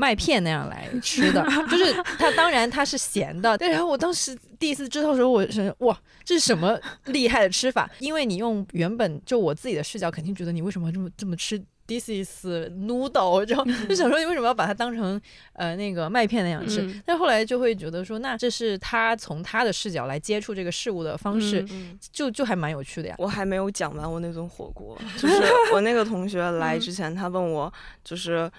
[0.00, 3.68] 麦片那样来吃的， 就是它当然它是咸的，对。
[3.68, 7.88] 然后我当时第一次知道的时候，我是哇，这是什么厉害的吃法？
[8.00, 15.20] 因为你用原本就我自己的视角，肯定觉得你为什么要这么这么吃？This is noodle，然后就想说你为什么要把它当成
[15.54, 16.80] 呃那个麦片那样吃？
[16.82, 23.16] 嗯但后来就会觉得说，那这是他从他的视角来接触这个事物的方式，嗯就就还蛮有趣的呀。
[23.18, 25.42] 我还没有讲完我那顿火锅，就是
[25.74, 27.70] 我那个同学来之前，他问我
[28.04, 28.50] 就是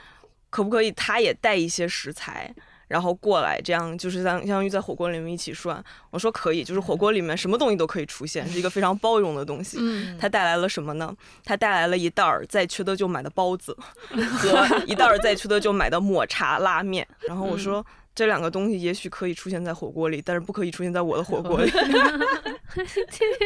[0.51, 2.53] 可不可以他也带一些食材。
[2.87, 5.81] 然后过来，这样就是相相当于在火锅里面一起涮。
[6.09, 9.77] 我说可以，就是火锅里面什么东西都可以出现，是一个非常包容的东西。
[9.79, 11.15] 嗯他带来了什么呢？
[11.45, 13.73] 他带来了一袋儿在缺德就买的包子
[14.11, 17.07] 和一袋儿在缺德就买的抹茶拉面。
[17.21, 17.85] 然后我说。
[18.13, 21.71] 这两个东西也许可以出现在火锅里，但是不可以出现在我的火锅 里。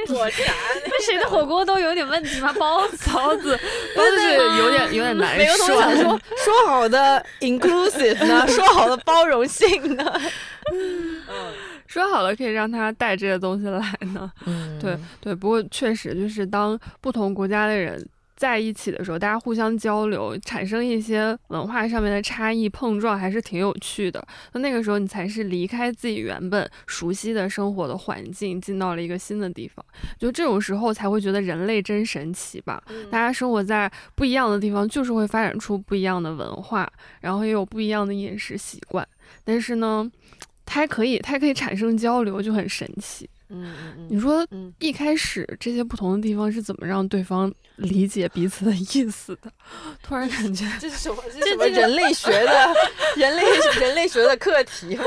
[0.07, 0.53] 抹茶，
[0.85, 2.53] 那谁的火锅都有点问题吗？
[2.59, 3.59] 包子，包子
[3.95, 5.97] 包子是有点有点难每个同学想涮。
[5.97, 10.21] 说说好的 inclusive 呢，说好的包容性呢？
[11.87, 13.79] 说好了可以让他带这些东西来
[14.13, 14.31] 呢。
[14.45, 24.25] 嗯对对，不过确实就是当不同国家的人在一起的时候，大家互相交流，产生一些文化上面的差异碰撞，还是挺有趣的。
[24.53, 29.83] 那那个时候你才是离开自己原本熟悉的生活的环境，进到了一个新的地方。
[30.19, 32.83] 就这种时候才会觉得人类真神奇吧。
[33.09, 39.07] 大家生活在不一样的地方，就是会发展出不一样的文化，然后也有不一样的饮食习惯。
[39.43, 40.11] 但是呢，
[40.65, 43.29] 它还可以，它还可以产生交流，就很神奇。
[43.49, 49.51] 嗯嗯你说嗯一开始这些不同的地方是怎么让对方理解彼此的意思的？
[50.01, 51.17] 突然感觉， 这是什么？
[51.27, 52.73] 这是什么人类 学的
[53.15, 53.43] 人类
[53.79, 55.03] 人类学的课题吗？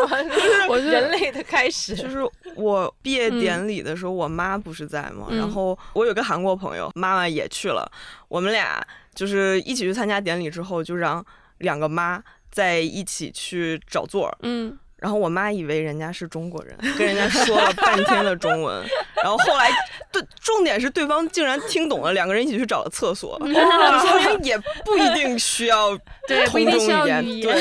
[0.68, 2.18] 我觉得人类的开始，就是
[2.54, 7.90] 我毕业典礼的时候，我妈不是在吗，嗯然后我有个韩国朋友，妈妈也去了，
[8.28, 11.24] 我们俩就是一起去参加典礼之后，就让
[11.58, 14.36] 两个妈在一起去找座儿。
[14.42, 18.84] 嗯，然后我妈以为人家是中国人， 跟人家说了半天的中文，
[19.22, 19.70] 然后后来
[20.12, 27.56] 对，重点是对方竟然听懂了，两个人一起去找了厕所，就说明也不一定需要对不同一定需要中语言，语言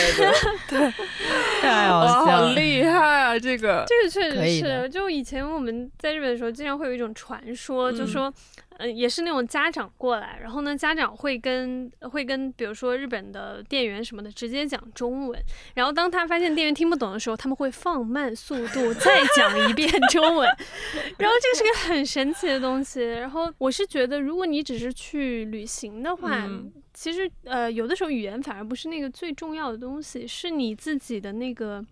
[0.67, 0.93] 对对。
[1.67, 2.47] 太好哇，笑了。
[2.47, 3.39] 好厉害啊！
[3.39, 8.33] 这个，这个确实是，就以前我们在日本的时候，经常会有一种传说，就嗯说，
[8.77, 15.39] 呃，也是那种家长过来，然后呢，家长会跟会跟，比如说日本的店员什么的，直接讲中文，
[15.75, 20.47] 然后当他发现店员听不懂的时候，他们会放慢速度再讲一遍中文，
[21.17, 23.03] 然后这个是个很神奇的东西。
[23.03, 31.85] 然后我是觉得，如果你只是去旅行的话，嗯其实呃，有的时候语言反而不是那个最重要的东西，是你自己的那个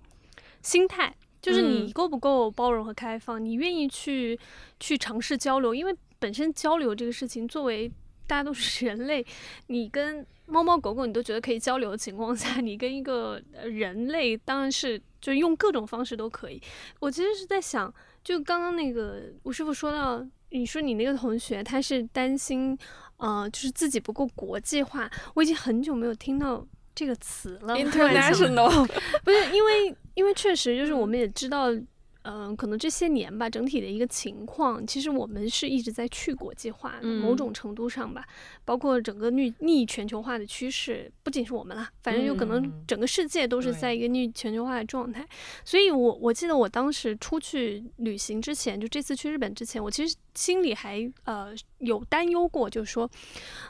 [0.64, 1.14] 心态。
[1.40, 4.36] 就是你嗯够不够包容和开放，你愿意去
[4.80, 7.88] 去尝试交流，因为本身交流这个事情，作为
[8.26, 9.24] 大家都是人类，
[9.68, 16.60] 你跟猫猫狗狗你都觉得可以交流的情况下，你跟一个呃人类当然是就用各种方式都可以。
[17.00, 22.76] 我其实是在想，就刚刚那个吴师傅说到，你说你那个同学他是担心，
[23.18, 26.66] 呃，就是自己不够国际化，我已经很久没有听到。
[26.98, 28.88] 这个词了 international，
[29.26, 31.66] 不是因为，因为确实就是我们也知道，
[32.26, 38.26] 嗯、可能这些年吧，整体的一个情况，其实我们是一直在去国际化某种程度上吧，
[38.64, 42.84] 包括整个逆逆全球化的趋势，不仅是我们啦，反正有可能嗯。
[42.88, 45.28] 整个世界都是在一个逆全球化的状态。
[45.64, 53.10] 所以我我记得我当时出去旅行之前，就这次去日本之前，我其实心里还呃有担忧过，就是说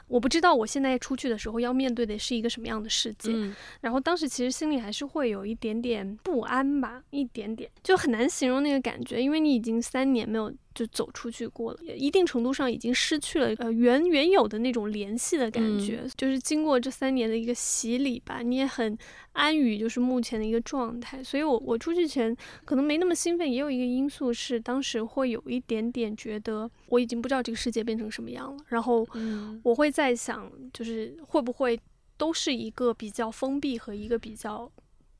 [0.08, 3.30] 我不知道我现在出去的时候要面对的是一个什么样的世界。
[3.32, 3.54] 嗯。
[3.80, 16.06] 然后当时其实心里还是会有一点点不安吧，一点点，就很难形容那个感觉，因为你已经三年没有就走出去过了，一定程度上已经失去了呃原原有的那种联系的感觉。
[16.16, 18.96] 就是经过这三年的一个洗礼吧，你也很
[19.32, 21.22] 安于就是目前的一个状态。
[21.22, 31.78] 所以我我出去前可能没那么兴奋，也有一个因素是当时会有一点点觉得我已经不知道这个世界变成什么样了，然后嗯我会在想，就是会不会
[32.16, 34.70] 都是一个比较封闭和一个比较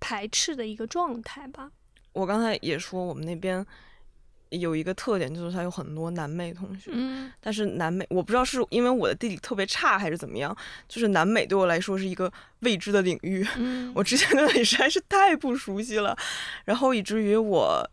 [0.01, 1.73] 排斥的一个状态吧？
[2.17, 3.65] 我刚才也说，我们那边
[4.49, 6.91] 有一个特点，就是它有很多南美同学。
[6.95, 10.57] 嗯但是南美，我不知道是因为我的地理特别差还是怎么样，
[10.89, 13.47] 就是南美对我来说是一个未知的领域。
[13.59, 16.17] 嗯我之前对那里实在是太不熟悉了，
[16.65, 17.87] 然后以至于我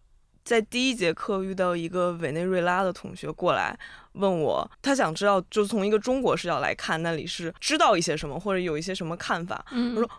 [0.45, 3.77] 在第一节课遇到一个委内瑞拉的同学过来
[4.13, 9.63] 问我，他想知道就从一个中国视角来看那里是知道一些什么或者有一些什么看法。
[9.71, 9.95] 嗯。
[9.95, 10.09] 我说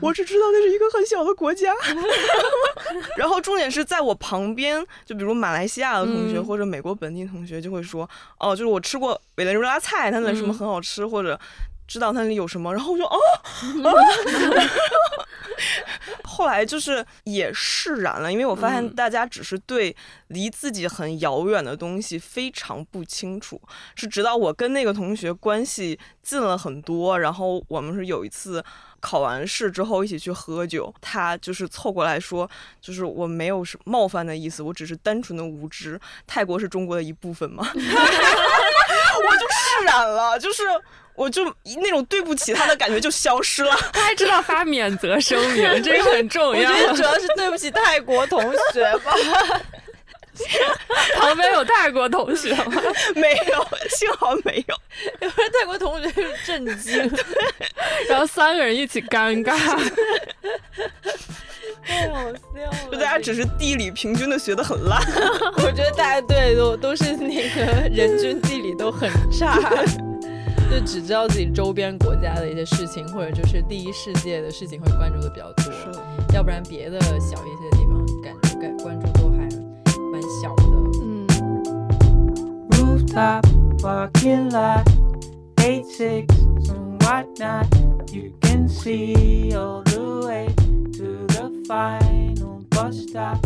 [0.00, 1.72] 我只知道那是一个很小的国家，
[3.16, 6.44] 然后重点是在我旁边，就比如马来西亚的同学、嗯。
[6.44, 10.54] 或者美国本地同学就会说，哦，就是我吃过委内瑞拉菜，它那什么嗯。
[10.54, 11.38] 很好吃，或者
[11.88, 13.18] 知道它那里有什么， 然后我就哦，
[16.22, 19.94] 后来就是也释然了，因为我发现嗯大家只是对
[20.28, 23.60] 离自己很遥远的东西非常不清楚，
[23.96, 28.62] 是直到我跟那个同学关系近了很多，然后我们是有一次
[29.00, 32.48] 考完试之后一起去喝酒，他就是凑过来说，
[32.80, 36.00] 就是我没有什冒犯的意思，我只是单纯的无知。
[36.26, 37.66] 泰国是中国的一部分吗？
[39.28, 40.62] 我就释然了，就是
[41.14, 41.44] 我就
[41.82, 43.76] 那种对不起他的感觉就消失了。
[43.92, 46.70] 他还知道发免责声明， 这个很重要。
[46.94, 48.40] 主要是对不起泰国同
[48.72, 49.14] 学吧。
[51.16, 52.80] 旁边有泰国同学吗？
[53.16, 54.74] 没有，幸好没有。
[55.20, 56.96] 有人泰国同学是震惊，
[58.08, 59.56] 然后三个人一起尴尬。
[61.88, 62.90] 太好笑了。
[62.92, 65.00] 就大家只是地理平均的学的很烂。
[65.56, 69.58] 我觉得大家对都都是那个人均地理都很差，
[70.70, 75.72] 就只知道自己周边国家的一些事情，或者就是第一世界的事情会关注的比较多，
[76.34, 79.38] 要不然别的小一些的地方感觉感关注都还
[80.12, 80.64] 蛮小的。
[81.02, 81.26] 嗯
[82.72, 83.42] Rooftop,
[83.80, 84.84] parking lot,
[85.58, 86.26] eight six
[86.68, 87.66] and whatnot.
[88.12, 90.48] You can see all the way
[91.68, 93.36] final bus stop.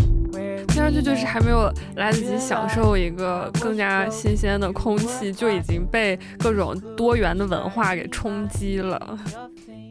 [0.68, 9.18] 听上去就是还没有来得及享受一个更加新鲜的空气，就已经被各种多元的文化给冲击了。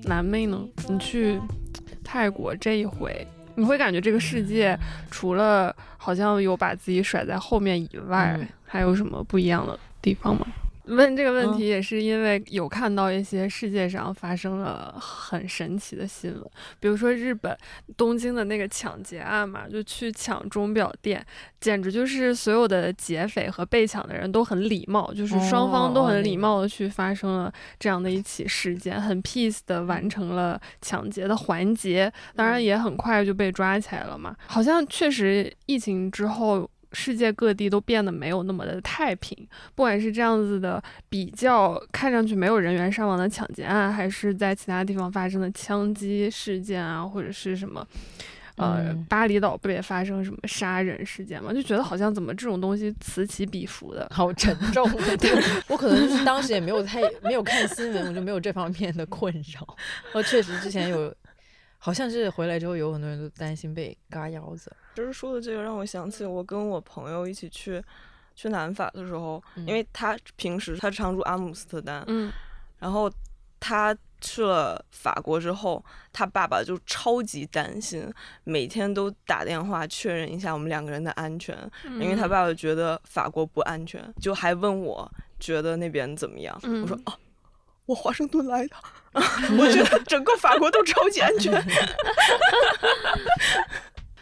[0.03, 0.57] 南妹呢？
[0.87, 1.39] 你去
[2.03, 4.79] 泰国这一回，你会感觉这个世界
[5.11, 10.47] 除了好像有把自己甩在后面以外，嗯还有什么不一样的地方吗？
[10.85, 16.43] 问这个问嗯题也是因为有看到一些世界上发生了很神奇的新闻，
[16.79, 17.55] 比如说日本
[17.95, 21.25] 东京的那个抢劫案嘛，就去抢钟表店，
[21.59, 34.35] 简直就是所有的劫匪和被抢的人都很礼貌，就是双方都很礼貌的去发生了这样的一起事件，很 peace 的完成了抢劫的环节，当然也很快就被抓起来了嘛。
[34.47, 36.69] 好像确实疫情之后。
[36.93, 39.37] 世界各地都变得没有那么的太平，
[39.75, 47.85] 不管是这样子的比较看上去没有人员伤亡的抢劫案，还是在其他地方发生的枪击事件啊，或者是什么，
[48.57, 51.53] 呃，嗯巴厘岛不也发生什么杀人事件嘛？
[51.53, 54.07] 就觉得好像怎么这种东西此起彼伏的。
[54.11, 55.31] 好沉 重，对
[55.67, 59.77] 我可能就是当时也没有太没有看新闻，我就没有这方面的困扰。
[60.13, 61.13] 我 确实之前有，
[61.83, 64.71] 好像是回来之后有很多人都担心被嘎腰子。
[64.93, 67.83] 就是说的这个让我想起我跟我朋友一起去
[68.35, 72.31] 去南法的时候，嗯因为他平时他常住阿姆斯特丹，嗯
[72.77, 73.11] 然后
[73.59, 78.07] 他去了法国之后，他爸爸就超级担心，
[78.43, 86.55] 每天都打电话确认一下我们两个人的安全，因为他爸爸觉得法国不安全，就还问我觉得那边怎么样。
[86.61, 87.13] 嗯我说哦，
[87.87, 88.75] 我华盛顿来的，
[89.57, 91.53] 我觉得整个法国都超级安全。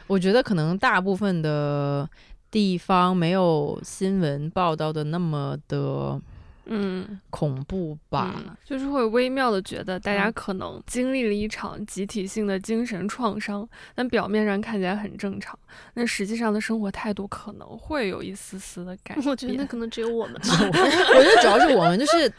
[0.07, 2.09] 我觉得可能大部分的
[2.49, 6.19] 地方没有新闻报道的那么的
[6.65, 8.33] 嗯恐怖吧。
[8.37, 15.57] 嗯就是会微妙的觉得大家嗯可能经历了一场集体性的精神创伤，但表面上看起来很正常，
[15.93, 19.27] 那实际上的生活态度可能会有一丝丝的改变。
[19.27, 20.47] 我觉得那可能只有我们吧。
[20.59, 22.31] 我觉得主要是我们就是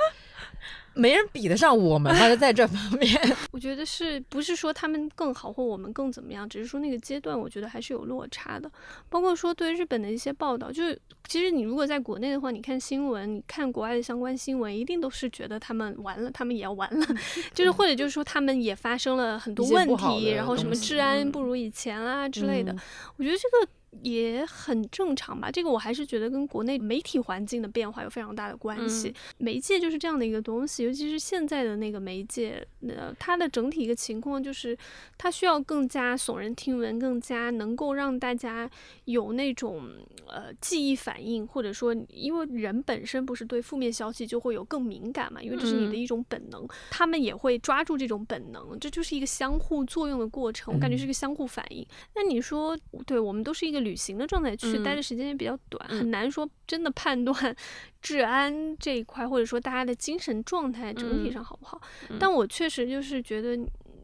[0.95, 3.11] 没人比得上我们吧， 就在这方面。
[3.53, 8.71] 我觉得是不是说他们更好或我们更怎么样，只是说那个阶段，我觉得还是有落差的。
[9.09, 17.07] 包括说对日本的一些报道，就是其实你如果在国内的话，你看新闻，你看国外的相关新闻，一定都是觉得他们完了，他们也要完了，
[17.55, 22.73] 就是或者就是说他们也发生了很多问题，然后什么治安嗯不如以前啦之类的。
[22.73, 22.79] 嗯
[23.17, 23.73] 我觉得这个
[24.03, 25.51] 也很正常吧。
[25.51, 29.09] 这个我还是觉得跟国内媒体环境的变化有非常大的关系。
[29.09, 34.77] 嗯媒介就是这样的一个东西，尤其是现在的那个媒介，呃，它的整体一个情况就是，
[35.17, 38.71] 它需要更加耸人听闻，更加能够让大家
[39.07, 39.89] 有那种
[40.27, 51.87] 呃记忆反应，或者说，因为人本身不是对负面消息就会有更敏感嘛，因为这是你的嗯一种本能，他们也会抓住这种本能，这就是一个相互作用的过程，我感觉是一个相互反应。
[52.15, 52.77] 那你说，
[53.07, 55.99] 对我们都是一个旅行的状态去，嗯待的时间也比较短，嗯。
[55.99, 57.55] 很难说真的判断
[58.01, 61.33] 治安这一块，或者说大家的精神状态整体嗯。
[61.33, 61.81] 上好不好。
[62.09, 62.17] 嗯。
[62.21, 63.59] 但我确实就是觉得。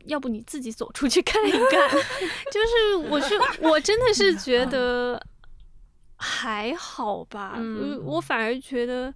[0.07, 1.91] 要不你自己走出去看一看，
[2.53, 5.21] 就是我是我真的是觉得
[6.15, 9.13] 还好吧，嗯呃我反而觉得，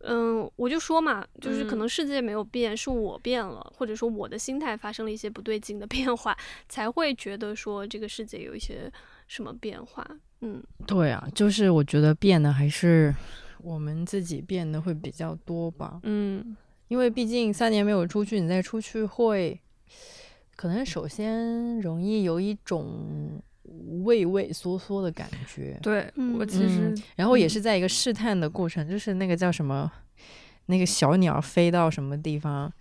[0.00, 1.78] 嗯，我就说嘛，就是可嗯。
[1.78, 6.36] 能世界没有变，是我变了，或者说我的心态发生了一些不对劲的变化，
[6.68, 8.92] 才会觉得说这个世界有一些
[9.26, 10.06] 什么变化。
[10.40, 13.14] 嗯，对啊，就是我觉得变的还是
[13.60, 16.56] 我们自己变得会比较多吧，嗯。
[16.88, 19.60] 因为毕竟三年没有出去，你再出去会，
[20.54, 23.42] 可能首先容易有一种
[24.04, 26.46] 畏畏缩缩的感觉，对嗯我。
[26.46, 29.90] 其实嗯然后也嗯是在一个试探的过程，就是那个叫什么，
[30.66, 32.72] 那个小鸟飞到什么地方，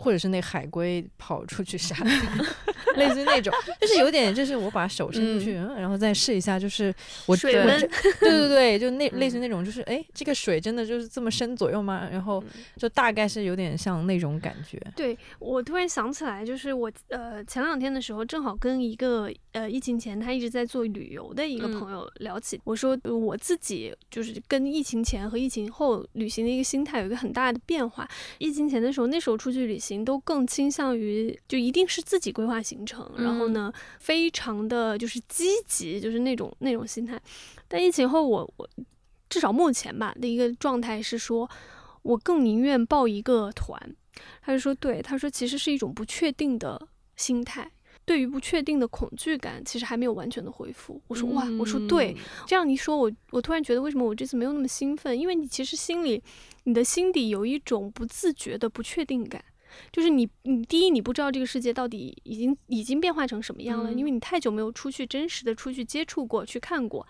[0.00, 2.38] 或者是那海龟跑出去沙滩，
[2.96, 6.92] 类似于那种，就是有点就是我把手伸出去，嗯然后再试一下，就是
[7.26, 7.80] 我水温
[8.20, 12.08] 对对对，就那 类似那种，就是哎，这个水真的就是这么深左右吗？
[12.10, 14.80] 然后嗯就大概是有点像那种感觉。
[14.96, 28.08] 对我突然想起来，就是我呃前两天的时候，正好跟一个呃疫情前他一直在做旅游的一个嗯朋友聊起，我说呃我自己就是跟疫情前和疫情后旅行的一个心态有一个很大的变化。
[28.38, 37.20] 疫情前的时候，那时候出去旅行都更倾向于就一定是自己规划行程，然后呢非常的就是积极，就是那种那种心态。
[37.68, 38.68] 但疫情后我，我
[39.28, 41.48] 至少目前吧的一个状态是说，
[42.02, 43.78] 我更宁愿报一个团。
[44.42, 47.70] 他就说，对，他说其实是一种不确定的心态。
[48.04, 51.00] 对于不确定的恐惧感，其实还没有完全的恢复。
[51.06, 55.16] 我说哇，我说对，这样一说，我我突然觉得为什么我这次没有那么兴奋？
[55.16, 56.20] 因为你其实心里，
[56.64, 59.44] 你的心底有一种不自觉的不确定感，
[59.92, 67.06] 就是你你第一你不知道这个世界到底已经已经变化成什么样了，嗯因为你太久没有出去真实的出去接触过去看过。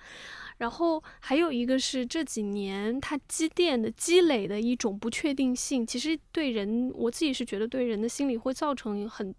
[0.58, 9.34] 然后还有一个是这几年它积淀的积累的一种不确定性，其实对人，我自己是觉得对人的心理会造成很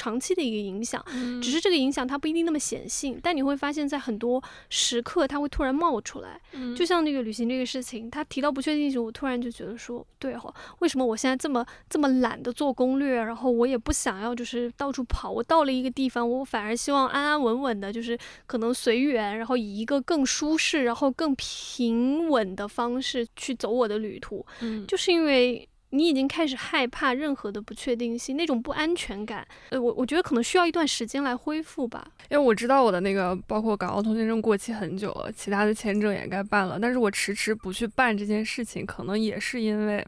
[0.00, 1.04] 长期的一个影响。
[1.12, 6.40] 嗯只是这个影响它不一定那么显性，但你会发现在很多时刻它会突然冒出来。
[6.52, 25.66] 嗯就像那个旅行这个事情，他提到不确定性，我突然就觉得说，对哦，为什么我现在这么这么懒得做攻略，然后我也不想要就是到处跑，我到了一个地方，我反而希望安安稳稳的，就是可能随缘，然后以一个更舒适，然后更平稳的方式去走我的旅途，嗯就是因为。
[25.90, 32.06] 你已经开始害怕任何的不确定性，那种不安全感，呃，我我觉得可能需要一段时间来恢复吧。
[32.30, 40.06] 因为我知道我的那个包括港澳通行证过期很久了，其他的签证也该办了，但是我迟迟不去办这件事情，可能也是因为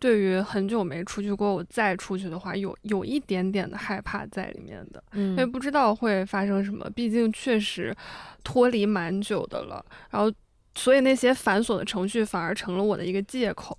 [0.00, 5.52] 对于很久没出去过，我再出去的话，有有一点点的害怕在里面的，因为嗯。
[5.52, 7.94] 不知道会发生什么，毕竟确实
[8.42, 10.32] 脱离蛮久的了，然后
[10.74, 13.78] 所以那些繁琐的程序反而成了我的一个借口，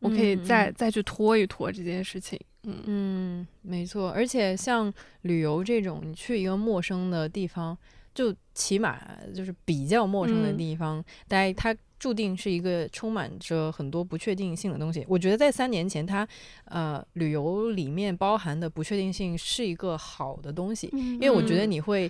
[0.00, 4.92] 我可以再、再去拖一拖这件事情，嗯嗯，没错，而且像
[5.22, 7.76] 旅游这种，你去一个陌生的地方，
[8.14, 9.00] 就起码
[9.34, 15.04] 就是比较陌生的嗯地方，大家它注定是一个充满着很多不确定性的东西。
[15.08, 16.26] 我觉得在三年前，它
[16.66, 22.08] 呃旅游里面包含的不确定性是一个好的东西，嗯因为我觉得嗯你会，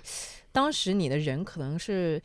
[0.51, 2.21] 当时你的人可能是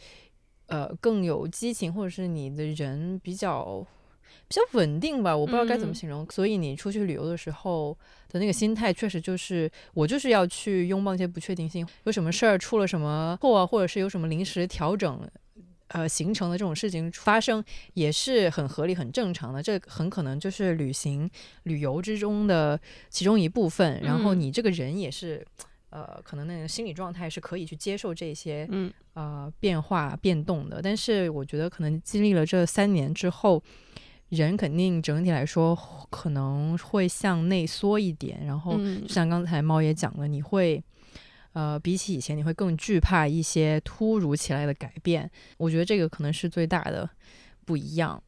[0.67, 3.87] 呃更有激情，或者是你的人比较。
[4.49, 6.27] 比较稳定吧，我不知道该怎么嗯形容。
[6.31, 7.97] 所以你出去旅游的时候
[8.29, 15.21] 的那个心态，确实就是我就是要去拥抱一些不确定性，有什么事儿出了什么错啊，或者是有什么临时调整，
[15.89, 17.65] 呃形成的这种事情发生，
[17.95, 19.63] 也是很合理、很正常的。
[19.63, 21.29] 这很可能就是旅行
[21.65, 24.01] 旅游之中的其中一部分。
[24.03, 25.47] 然后嗯你这个人也是。
[25.91, 33.63] 呃，可能那个心理状态是可以去接受这些嗯呃变化变动的，但是我觉得可能经历了这三年之后，
[34.31, 35.77] 人肯定整体来说
[36.11, 40.83] 可能会向内缩一点，然后像刚才猫也讲了，你会
[41.53, 47.09] 呃比起以前你会更惧怕一些突如其来的改变，我觉得这个可能是最大的
[47.65, 48.23] 不一样。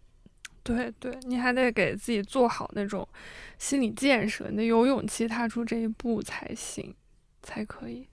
[0.62, 3.08] 对对，你还得给自己做好那种
[3.56, 6.94] 心理建设，你得有勇气踏出这一步才行，
[7.42, 8.08] 才可以。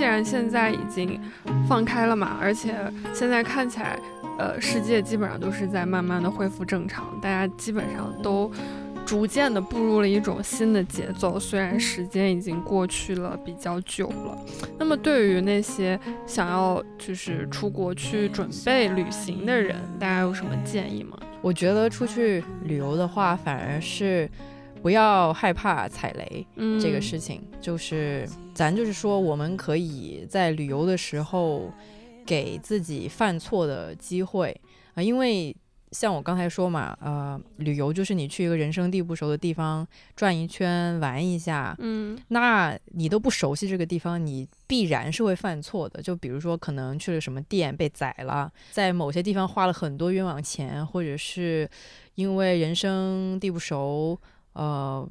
[0.00, 1.20] 既然现在已经
[1.68, 2.74] 放开了嘛，而且
[3.12, 4.00] 现在看起来，
[4.38, 8.50] 呃，世界基本上都是在慢慢的恢复正常，大家基本上都
[9.04, 11.38] 逐渐的步入了一种新的节奏。
[11.38, 14.38] 虽然时间已经过去了比较久了，
[14.78, 21.14] 那么对于那些想要就是出国去准备旅行的人，大家有什么建议吗？
[21.42, 24.26] 我觉得出去旅游的话，反而是
[24.82, 31.70] 不要害怕踩雷，嗯，这个事情，就是咱就是说，我们可以在旅游的时候
[32.24, 34.58] 给自己犯错的机会。
[34.94, 35.54] 啊、因为
[35.92, 42.18] 像我刚才说嘛，呃，旅游就是你去一个人生地不熟的地方转一圈玩一下，嗯。
[42.28, 46.00] 那你都不熟悉这个地方，你必然是会犯错的。
[46.00, 51.68] 就比如说，可能去了什么店被宰了，在某些地方花了很多冤枉钱，或者是
[52.14, 54.18] 因为人生地不熟，
[54.52, 55.08] 呃，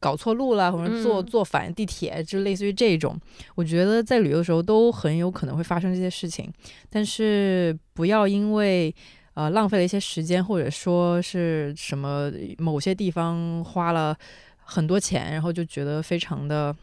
[0.00, 3.18] 搞错路了，或者坐嗯坐反地铁，就类似于这种。
[3.54, 6.52] 我觉得在旅游的时候都很有可能会发生这些事情，
[6.90, 8.94] 但是不要因为。
[9.34, 14.14] 呃，浪费了一些时间，或者说是什么某些地方花了
[14.58, 16.76] 很多钱，然后就觉得非常的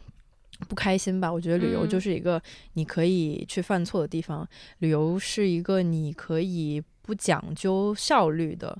[0.68, 1.32] 不开心吧。
[1.32, 2.42] 我觉得旅游嗯就是一个
[2.72, 4.44] 你可以去犯错的地方，
[4.78, 8.76] 旅游是一个你可以不讲究效率的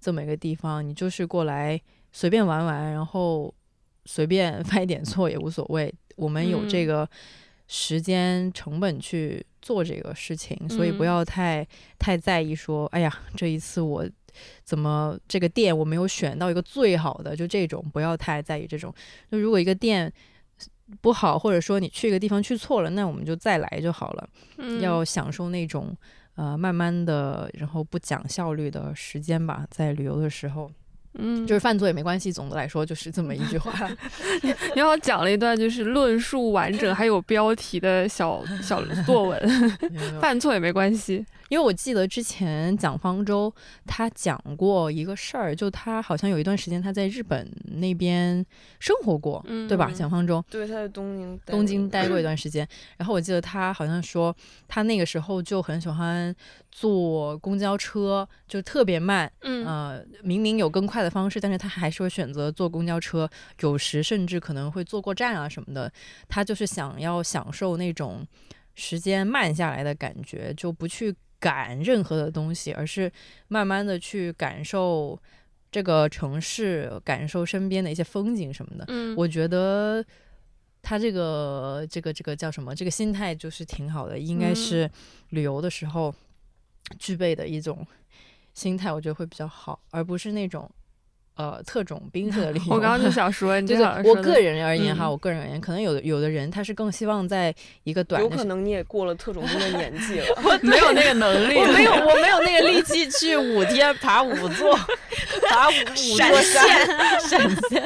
[0.00, 1.78] 这么一个地方，你就是过来
[2.12, 3.52] 随便玩玩，然后
[4.04, 5.92] 随便 犯一点错也无所谓。
[6.16, 7.10] 我们有这嗯个
[7.66, 11.66] 时间成本去做这个事情，所以不嗯要太
[11.98, 14.08] 太在意说，哎呀，这一次我
[14.64, 18.92] 怎么这个店我没有选到一个最好的，就这种不要太在意这种。
[19.30, 20.12] 就如果一个店
[21.00, 24.28] 不好，或者说你去一个地方去错了，那我们就再来就好了。
[24.58, 25.96] 嗯，要享受那种
[26.34, 30.70] 呃慢慢的，然后不讲效率的时间吧，在旅游的时候，
[31.18, 32.32] 嗯，就是犯错也没关系。
[32.32, 33.72] 总的来说就是这么一句话。
[34.74, 39.70] 你好，讲了一段就是论述完整还有标题的小小作文，
[40.20, 41.24] 犯错也没关系。
[41.50, 43.52] 因为我记得之前蒋方舟
[43.84, 48.46] 他讲过一个事儿，就他好像有一段时间他在日本那边
[48.78, 49.88] 生活过，嗯对吧？
[49.90, 54.34] 嗯蒋方舟对，他在东京待东京过待过一段时间，然后我记得他好像说
[54.68, 56.32] 他那个时候就很喜欢
[56.70, 63.28] 坐公交车，就特别慢，嗯呃，明明有更快的方式，但是他还是会选择坐公交车，
[63.60, 65.92] 有时甚至可能会坐过站啊什么的。
[66.28, 68.24] 他就是想要享受那种
[68.76, 73.10] 时间慢下来的感觉，就不去赶任何的东西，而是
[73.48, 75.18] 慢慢的去感受
[75.72, 78.84] 这个城市，感受身边的一些风景什么的。
[78.88, 80.04] 嗯，我觉得
[80.82, 82.74] 他这个这个这个叫什么？
[82.74, 84.90] 这个心态就是挺好的，应该嗯是
[85.30, 86.14] 旅游的时候
[86.98, 87.86] 具备的一种
[88.52, 90.70] 心态，我觉得会比较好，而不是那种
[91.36, 92.74] 呃特种兵式的旅游。
[92.74, 97.54] 我刚刚就 想说，你就是我个人而言哈，嗯我个人而言，可能有的有的人他是更希望在
[97.84, 100.26] 一个短的有可能你也过了特种兵的年纪了。
[100.42, 104.76] 我没有那个能力， 我没有，我没有那个力气去五天爬五座，
[105.48, 107.82] 爬五五座山，闪现。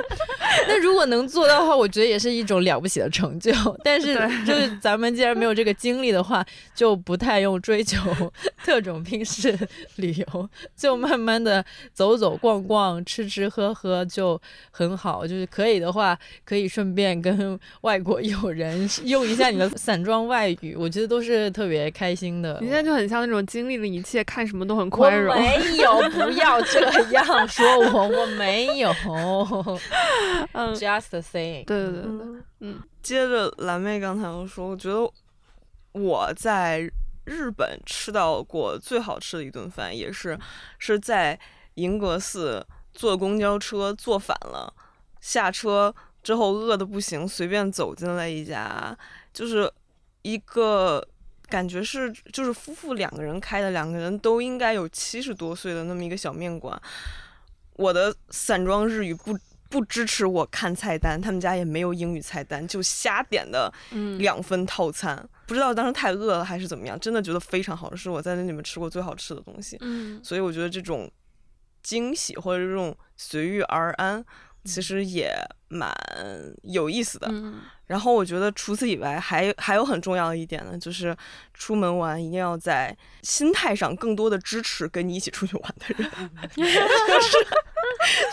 [0.69, 3.53] 那如果能做到的话，我觉得也是一种了不起的成就。
[3.83, 4.15] 但是
[4.45, 7.99] 就是咱们既然没有这个经历的话，就不太用追求
[8.65, 9.57] 特种兵式
[9.97, 14.41] 旅游，就慢慢的走走逛逛，吃吃喝喝就
[14.71, 15.27] 很好。
[15.27, 22.59] 就是可以的话，可以顺便跟 外国友人 用一下你的散装外语，我觉得都是特别开心的。
[22.61, 25.35] 你现在就很像那种经历了一切，看什么都很宽容。
[25.37, 26.81] 没有，不要这
[27.13, 28.91] 样说我，我没有。
[30.53, 35.11] 嗯，Just saying，对对对对，嗯嗯接着蓝妹刚才又说，我觉得
[35.93, 36.91] 我在
[37.25, 40.39] 日本吃到过最好吃的一顿饭，也是
[40.79, 41.39] 是在
[41.75, 42.65] 银阁寺
[42.95, 44.73] 坐公交车坐反了，
[45.21, 48.97] 下车之后饿的不行，随便走进了一家，
[49.33, 49.71] 就是
[50.23, 51.07] 一个
[51.49, 56.81] 感觉是就是夫妇两个人开的，两个人都应该有七十多岁的那么一个小面馆。
[57.75, 59.37] 我的散装日语不
[59.69, 65.29] 不支持我看菜单，他们家也没有英语菜单，就瞎点的嗯两份套餐。
[65.47, 69.77] 不知道当时太饿了还是怎么样，真的觉得非常好吃，是我在那里面吃过最好吃的东西。
[69.81, 71.11] 嗯所以我觉得这种
[71.85, 74.24] 惊喜或者这种随遇而安，
[74.64, 75.32] 其实也
[75.68, 75.95] 蛮
[76.62, 77.28] 有意思的。
[77.30, 81.14] 嗯然后我觉得除此以外，还还有很重要的一点呢，就是
[81.53, 86.11] 出门玩一定要在心态上更多的支持跟你一起出去玩的人。
[86.57, 87.37] 就是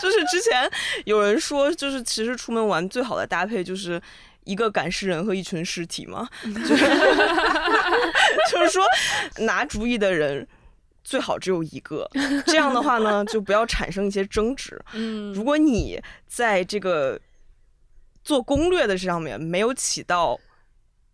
[0.00, 0.68] 就是之前
[1.04, 4.00] 有人说，就是其实出门玩最好的搭配就是。
[4.44, 6.84] 一个赶尸人和一群尸体嘛，就是
[8.50, 8.84] 就是说，
[9.46, 10.44] 拿主意的人
[11.04, 12.08] 最好只有一个，
[12.46, 14.80] 这样的话呢，就不要产生一些争执。
[14.94, 17.20] 嗯如果你在这个
[18.24, 20.38] 做攻略的上面没有起到。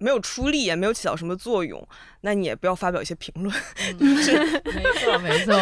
[0.01, 1.85] 没有出力，也没有起到什么作用，
[2.21, 3.53] 那你也不要发表一些评论。
[3.99, 5.53] 就是没错没错，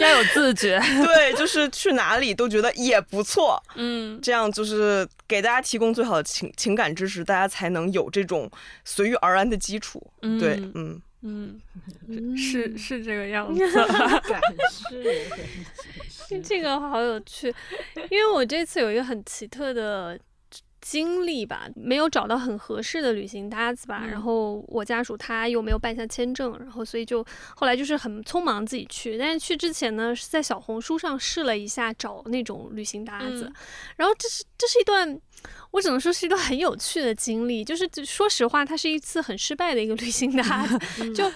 [0.00, 8.50] 要有自觉， 对，就是去哪里都觉得也不错，嗯这样就是给大家提供最好的情情感支持，大家才能有这种
[8.84, 10.04] 随遇而安的基础。
[10.22, 11.00] 嗯对，嗯，
[12.06, 13.60] 嗯，是是这个样 子。
[14.28, 14.40] 感
[16.08, 17.54] 是这个好有趣，
[18.10, 20.18] 因为我这次有一个很奇特的
[20.84, 24.10] 经历吧，没有找到很合适的旅行搭子吧，嗯。
[24.10, 27.24] 然后我家属他又没有办下签证，然后所以就
[27.56, 33.54] 后来就是很匆忙自己去，但是去之前呢是在小红书上试了一下找那种旅行搭子，嗯。
[33.96, 35.18] 然后这是这是一段。
[35.72, 40.78] 我只能说是一段很有趣的经历，就是说实话，它是一次很失败的一个旅行搭子，
[41.12, 41.30] 就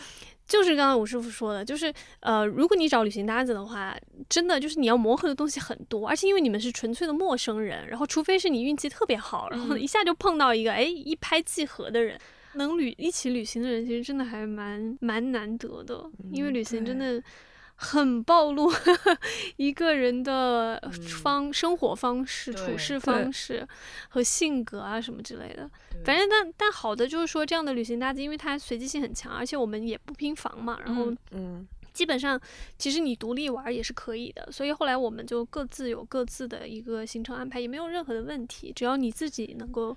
[0.48, 3.96] 就是刚刚吴师傅说的，就是呃，如果你找旅行搭子的话，
[4.28, 12.18] 真的就是你要磨合的东西很多，而且因为你们是纯粹的陌生人，然后除非是你运气特别好，然后嗯一下就碰到一个哎一拍即合的人，
[12.54, 17.22] 能旅一起旅行的人，其实真的还蛮蛮难得的，因为旅行真的。
[17.80, 18.68] 很暴露
[19.56, 20.80] 一个人的
[21.22, 23.66] 方、生活方式、处事方式
[24.08, 25.70] 和性格啊什么之类的。
[26.04, 32.40] 反正但但好的就是说，这样的旅行搭子，因为它随机性很强，而且我们也不拼房嘛，然后嗯嗯基本上
[32.76, 34.50] 其实你独立玩也是可以的。
[34.50, 39.96] 所以后来我们就各自有各自的一个行程安排，也没有任何的问题，只要你自己能够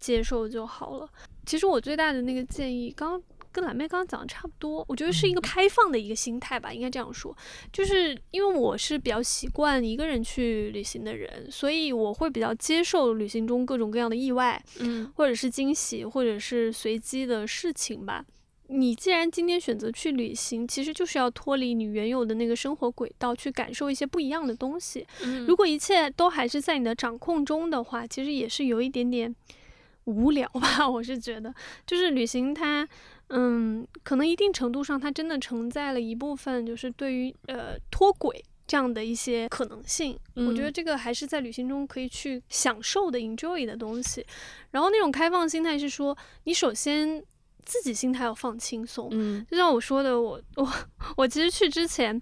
[0.00, 1.08] 接受就好了。
[1.44, 3.22] 其实我最大的那个建议，刚
[3.58, 7.36] 跟蓝妹刚刚讲的差不多，我觉得是一个开放的一个心态吧，应该这样说。
[7.72, 18.24] 就是因为我是比较习惯一个人去旅行的人，所以我会比较接受旅行中各种各样的意外，嗯或者是惊喜，或者是随机的事情吧。
[18.68, 25.04] 你既然今天选择去旅行，其实就是要脱离你原有的那个生活轨道，去感受一些不一样的东西。
[25.22, 29.34] 嗯如果一切都还是在你的掌控中的话，其实也是有一点点
[30.08, 30.88] 无聊吧。
[30.88, 31.54] 我是觉得，
[31.86, 32.88] 就是旅行它，
[33.28, 38.44] 嗯，可能一定程度上它真的承载了一部分，就是对于呃脱轨。
[38.70, 44.22] 这样的一些可能性，我觉得嗯这个还是在旅行中可以去享受的、enjoy 的东西。
[44.72, 47.24] 然后那种开放心态是说，你首先
[47.64, 50.70] 自己心态要放轻松，嗯就像我说的，我我
[51.16, 52.20] 我其实去之前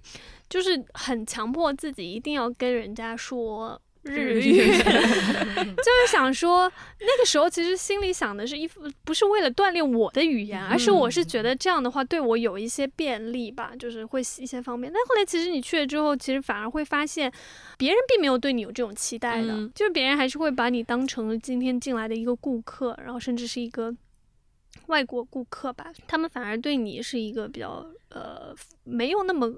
[0.49, 4.57] 就是很强迫自己一定要跟人家说日语，
[5.76, 8.68] 就是想说那个时候其实心里想的是一
[9.04, 14.90] 不是为了锻炼我的语言，而是我是觉得这样的话对我有一些便利吧，就是会一些方面。
[14.92, 17.30] 但后来其实你去了之后，其实反而会发现
[17.76, 19.70] 别人并没有对你有这种期待的，嗯。
[19.74, 23.94] 就是别人还是会把你当成今天进来的一个顾客，然后甚至是一个。
[24.88, 28.54] 外国顾客吧，他们反而对你是一个比较呃
[28.84, 29.50] 没有那么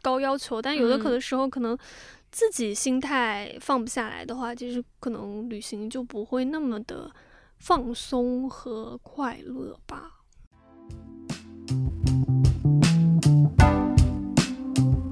[0.00, 1.12] 高要求，但有的可嗯。
[1.12, 1.78] 能时候可能
[2.32, 7.10] 自己心态放不下来的话，其实可能旅行就不会那么的
[7.58, 10.10] 放松和快乐吧。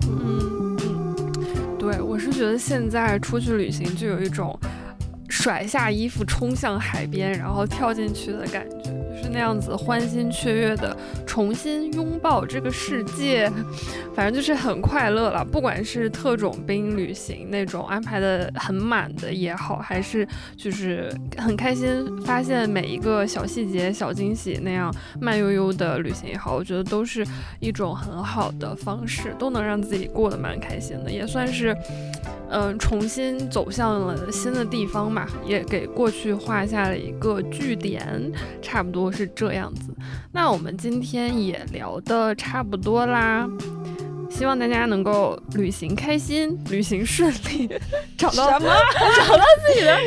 [0.08, 0.76] 嗯，
[1.78, 4.58] 对，我是觉得现在出去旅行就有一种
[5.30, 13.50] 甩下衣服冲向海边，然后跳进去的感觉，就是那样子欢欣雀跃的重新拥抱这个世界，
[14.14, 15.44] 反正就是很快乐了。
[15.44, 20.26] 不管是特种兵旅行那种安排的很满的也好，还是
[20.56, 27.24] 就是很开心发现每一个小细节、小惊喜那样慢悠悠的旅行也好，我觉得都是
[27.60, 31.76] 一种很好的方式，都能让自己过得蛮开心的，也算是，
[32.50, 39.94] 嗯、重新走向了新的地方嘛，也给过去画下了一个句点，差不多是这样子。
[40.32, 43.48] 那我们今天也聊的差不多啦。
[44.28, 47.68] 希望大家能够旅行开心，旅行顺利，
[48.16, 48.72] 找到什么
[49.16, 49.98] 找到自己的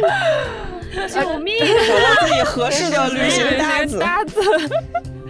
[1.09, 1.53] 救命！
[1.87, 3.57] 找到自己合适的旅行
[3.99, 4.39] 搭子。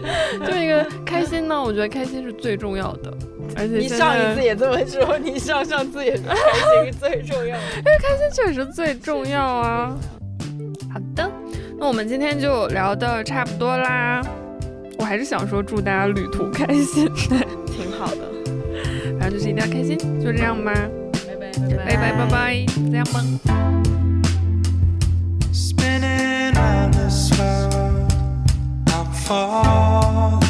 [0.46, 3.14] 就一个开心呢，我觉得开心是最重要的。
[3.56, 9.96] 而且你上一次也这么说，你上上次也说开心最重要， 因为开心确实最重要啊。
[10.92, 11.32] 好的，
[11.78, 14.22] 那我们今天就聊的差不多啦。
[14.98, 17.08] 我还是想说，祝大家旅途开心，
[17.68, 18.22] 挺好的。
[19.20, 20.74] 反正就是一定要开心，就这样吧。
[21.28, 21.52] 拜拜
[21.96, 23.22] 拜拜拜拜，再见吧。
[29.34, 30.43] heart.